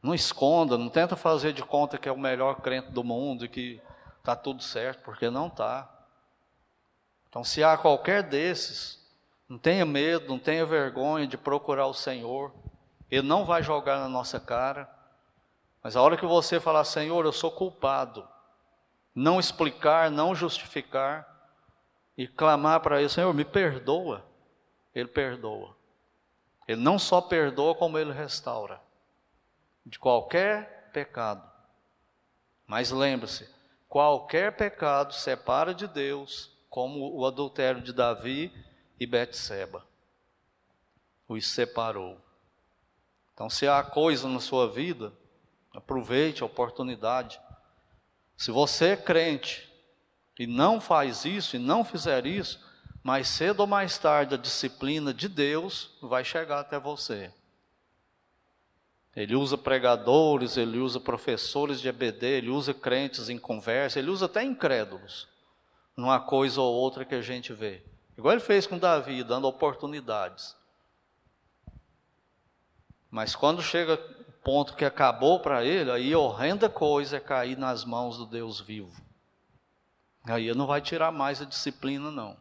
Não 0.02 0.12
esconda, 0.12 0.76
não 0.76 0.88
tenta 0.88 1.14
fazer 1.14 1.52
de 1.52 1.62
conta 1.62 1.98
que 1.98 2.08
é 2.08 2.12
o 2.12 2.18
melhor 2.18 2.62
crente 2.62 2.90
do 2.90 3.04
mundo 3.04 3.44
e 3.44 3.48
que 3.48 3.80
está 4.18 4.34
tudo 4.34 4.60
certo, 4.60 5.04
porque 5.04 5.30
não 5.30 5.46
está. 5.46 5.88
Então, 7.28 7.44
se 7.44 7.62
há 7.62 7.76
qualquer 7.76 8.24
desses, 8.24 8.98
não 9.48 9.56
tenha 9.56 9.86
medo, 9.86 10.26
não 10.26 10.38
tenha 10.40 10.66
vergonha 10.66 11.28
de 11.28 11.36
procurar 11.36 11.86
o 11.86 11.94
Senhor. 11.94 12.52
Ele 13.08 13.22
não 13.22 13.44
vai 13.44 13.62
jogar 13.62 14.00
na 14.00 14.08
nossa 14.08 14.40
cara. 14.40 14.90
Mas 15.80 15.94
a 15.94 16.02
hora 16.02 16.16
que 16.16 16.26
você 16.26 16.58
falar, 16.58 16.82
Senhor, 16.82 17.24
eu 17.24 17.32
sou 17.32 17.52
culpado, 17.52 18.26
não 19.14 19.38
explicar, 19.38 20.10
não 20.10 20.34
justificar, 20.34 21.29
e 22.16 22.26
clamar 22.26 22.80
para 22.80 23.00
Ele: 23.00 23.08
Senhor, 23.08 23.32
me 23.32 23.44
perdoa. 23.44 24.24
Ele 24.94 25.08
perdoa. 25.08 25.76
Ele 26.66 26.80
não 26.80 26.98
só 26.98 27.20
perdoa, 27.20 27.74
como 27.74 27.98
Ele 27.98 28.12
restaura 28.12 28.80
de 29.84 29.98
qualquer 29.98 30.90
pecado. 30.92 31.48
Mas 32.66 32.90
lembre-se: 32.90 33.48
qualquer 33.88 34.56
pecado 34.56 35.14
separa 35.14 35.74
de 35.74 35.86
Deus, 35.86 36.56
como 36.68 37.16
o 37.16 37.26
adultério 37.26 37.80
de 37.80 37.92
Davi 37.92 38.52
e 38.98 39.06
Betseba. 39.06 39.84
Os 41.28 41.46
separou. 41.46 42.20
Então, 43.34 43.48
se 43.48 43.66
há 43.66 43.82
coisa 43.82 44.28
na 44.28 44.40
sua 44.40 44.68
vida, 44.68 45.12
aproveite 45.74 46.42
a 46.42 46.46
oportunidade. 46.46 47.40
Se 48.36 48.50
você 48.50 48.90
é 48.90 48.96
crente, 48.96 49.69
e 50.40 50.46
não 50.46 50.80
faz 50.80 51.26
isso 51.26 51.56
e 51.56 51.58
não 51.58 51.84
fizer 51.84 52.24
isso, 52.24 52.58
mais 53.02 53.28
cedo 53.28 53.60
ou 53.60 53.66
mais 53.66 53.98
tarde 53.98 54.34
a 54.34 54.38
disciplina 54.38 55.12
de 55.12 55.28
Deus 55.28 55.90
vai 56.00 56.24
chegar 56.24 56.60
até 56.60 56.80
você. 56.80 57.30
Ele 59.14 59.34
usa 59.36 59.58
pregadores, 59.58 60.56
ele 60.56 60.78
usa 60.78 60.98
professores 60.98 61.78
de 61.78 61.88
EBD, 61.88 62.24
ele 62.24 62.48
usa 62.48 62.72
crentes 62.72 63.28
em 63.28 63.36
conversa, 63.36 63.98
ele 63.98 64.08
usa 64.08 64.24
até 64.24 64.42
incrédulos, 64.42 65.28
numa 65.94 66.18
coisa 66.18 66.62
ou 66.62 66.74
outra 66.74 67.04
que 67.04 67.14
a 67.14 67.20
gente 67.20 67.52
vê. 67.52 67.84
Igual 68.16 68.32
ele 68.32 68.40
fez 68.40 68.66
com 68.66 68.78
Davi, 68.78 69.22
dando 69.22 69.46
oportunidades. 69.46 70.56
Mas 73.10 73.36
quando 73.36 73.60
chega 73.60 73.96
o 74.26 74.32
ponto 74.42 74.74
que 74.74 74.86
acabou 74.86 75.40
para 75.40 75.62
ele, 75.66 75.90
aí 75.90 76.16
horrenda 76.16 76.70
coisa 76.70 77.18
é 77.18 77.20
cair 77.20 77.58
nas 77.58 77.84
mãos 77.84 78.16
do 78.16 78.24
Deus 78.24 78.58
vivo. 78.58 79.09
Aí 80.24 80.52
não 80.54 80.66
vai 80.66 80.80
tirar 80.80 81.10
mais 81.10 81.40
a 81.40 81.44
disciplina, 81.44 82.10
não. 82.10 82.36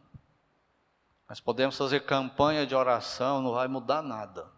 Mas 1.28 1.40
podemos 1.40 1.76
fazer 1.76 2.00
campanha 2.00 2.66
de 2.66 2.74
oração, 2.74 3.40
não 3.40 3.52
vai 3.52 3.68
mudar 3.68 4.02
nada. 4.02 4.48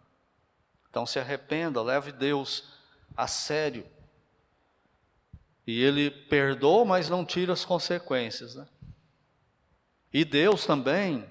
Então 0.89 1.05
se 1.05 1.19
arrependa, 1.19 1.81
leve 1.81 2.11
Deus 2.11 2.63
a 3.15 3.27
sério. 3.27 3.85
E 5.65 5.81
Ele 5.81 6.11
perdoa, 6.11 6.83
mas 6.83 7.09
não 7.09 7.25
tira 7.25 7.53
as 7.53 7.63
consequências. 7.63 8.55
Né? 8.55 8.67
E 10.13 10.25
Deus 10.25 10.65
também 10.65 11.25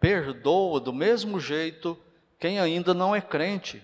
perdoa 0.00 0.80
do 0.80 0.92
mesmo 0.92 1.38
jeito 1.38 1.98
quem 2.38 2.60
ainda 2.60 2.94
não 2.94 3.14
é 3.14 3.20
crente. 3.20 3.82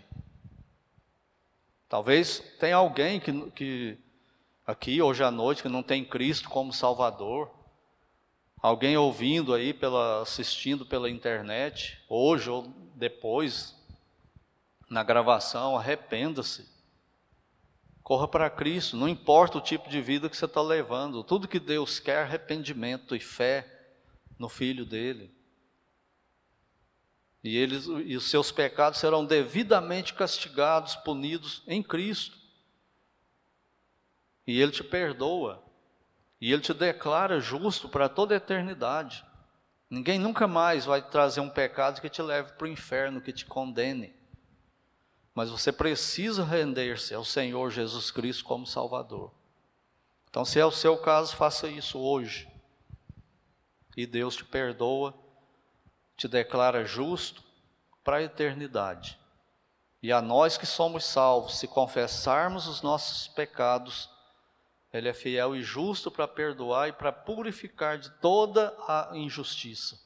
Talvez 1.89 2.41
tenha 2.59 2.77
alguém 2.77 3.21
que, 3.21 3.51
que 3.51 3.99
aqui 4.67 5.03
hoje 5.03 5.23
à 5.23 5.31
noite 5.31 5.63
que 5.63 5.69
não 5.69 5.83
tem 5.83 6.05
Cristo 6.05 6.49
como 6.49 6.73
Salvador, 6.73 7.51
alguém 8.61 8.97
ouvindo 8.97 9.53
aí 9.53 9.75
pela 9.75 10.23
assistindo 10.23 10.87
pela 10.87 11.11
internet, 11.11 12.03
hoje 12.09 12.49
ou 12.49 12.63
depois 12.95 13.77
na 14.89 15.03
gravação, 15.03 15.77
arrependa-se. 15.77 16.73
Corra 18.03 18.29
para 18.29 18.51
Cristo, 18.51 18.97
não 18.97 19.09
importa 19.09 19.59
o 19.59 19.63
tipo 19.63 19.89
de 19.89 20.01
vida 20.01 20.29
que 20.29 20.37
você 20.37 20.45
está 20.45 20.61
levando, 20.61 21.25
tudo 21.25 21.49
que 21.49 21.59
Deus 21.59 21.99
quer 21.99 22.19
é 22.19 22.23
arrependimento 22.23 23.17
e 23.17 23.21
fé 23.21 23.67
no 24.39 24.49
Filho 24.49 24.85
dele. 24.85 25.35
E, 27.43 27.57
eles, 27.57 27.87
e 27.87 28.17
os 28.17 28.31
seus 28.31 28.51
pecados 28.51 29.01
serão 29.01 29.25
devidamente 29.25 30.15
castigados, 30.15 30.97
punidos 30.97 31.63
em 31.67 31.83
Cristo. 31.83 32.44
E 34.47 34.61
Ele 34.61 34.73
te 34.73 34.85
perdoa. 34.85 35.63
E 36.41 36.53
Ele 36.53 36.63
te 36.63 36.75
declara 36.75 37.41
justo 37.41 37.89
para 37.89 38.09
toda 38.09 38.35
a 38.35 38.37
eternidade. 38.37 39.25
Ninguém 39.89 40.19
nunca 40.19 40.47
mais 40.47 40.85
vai 40.85 41.01
trazer 41.01 41.41
um 41.41 41.49
pecado 41.49 42.01
que 42.01 42.09
te 42.09 42.21
leve 42.21 42.53
para 42.53 42.65
o 42.65 42.71
inferno, 42.71 43.21
que 43.21 43.33
te 43.33 43.47
condene. 43.47 44.15
Mas 45.35 45.51
você 45.51 45.73
precisa 45.73 46.45
render-se 46.45 47.15
ao 47.15 47.25
Senhor 47.25 47.71
Jesus 47.71 48.11
Cristo 48.11 48.45
como 48.45 48.67
Salvador. 48.67 49.33
Então, 50.29 50.45
se 50.45 50.59
é 50.59 50.67
o 50.67 50.71
seu 50.71 50.99
caso, 50.99 51.37
faça 51.37 51.69
isso 51.69 51.99
hoje. 51.99 52.49
E 53.97 54.07
Deus 54.07 54.37
te 54.37 54.45
perdoa, 54.45 55.15
te 56.17 56.27
declara 56.27 56.85
justo 56.85 57.43
para 58.03 58.19
a 58.19 58.23
eternidade. 58.23 59.19
E 60.03 60.13
a 60.13 60.21
nós 60.21 60.59
que 60.59 60.67
somos 60.67 61.05
salvos, 61.05 61.59
se 61.59 61.67
confessarmos 61.67 62.67
os 62.67 62.83
nossos 62.83 63.29
pecados, 63.29 64.11
Ele 64.95 65.09
é 65.09 65.13
fiel 65.13 65.57
e 65.57 65.63
justo 65.63 66.09
para 66.09 66.29
perdoar 66.29 66.89
e 66.89 66.93
para 66.93 67.11
purificar 67.11 67.99
de 67.99 68.11
toda 68.21 68.73
a 68.87 69.11
injustiça. 69.15 70.01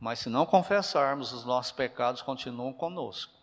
Mas 0.00 0.20
se 0.20 0.30
não 0.30 0.46
confessarmos, 0.46 1.34
os 1.34 1.44
nossos 1.44 1.70
pecados 1.70 2.22
continuam 2.22 2.72
conosco, 2.72 3.34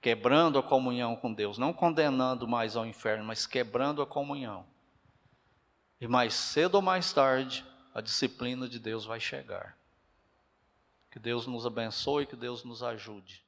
quebrando 0.00 0.60
a 0.60 0.62
comunhão 0.62 1.16
com 1.16 1.34
Deus, 1.34 1.58
não 1.58 1.72
condenando 1.72 2.46
mais 2.46 2.76
ao 2.76 2.86
inferno, 2.86 3.24
mas 3.24 3.46
quebrando 3.46 4.00
a 4.00 4.06
comunhão. 4.06 4.64
E 6.00 6.06
mais 6.06 6.34
cedo 6.34 6.76
ou 6.76 6.82
mais 6.82 7.12
tarde, 7.12 7.66
a 7.92 8.00
disciplina 8.00 8.68
de 8.68 8.78
Deus 8.78 9.04
vai 9.04 9.18
chegar. 9.18 9.76
Que 11.10 11.18
Deus 11.18 11.48
nos 11.48 11.66
abençoe, 11.66 12.26
que 12.26 12.36
Deus 12.36 12.62
nos 12.62 12.80
ajude. 12.80 13.44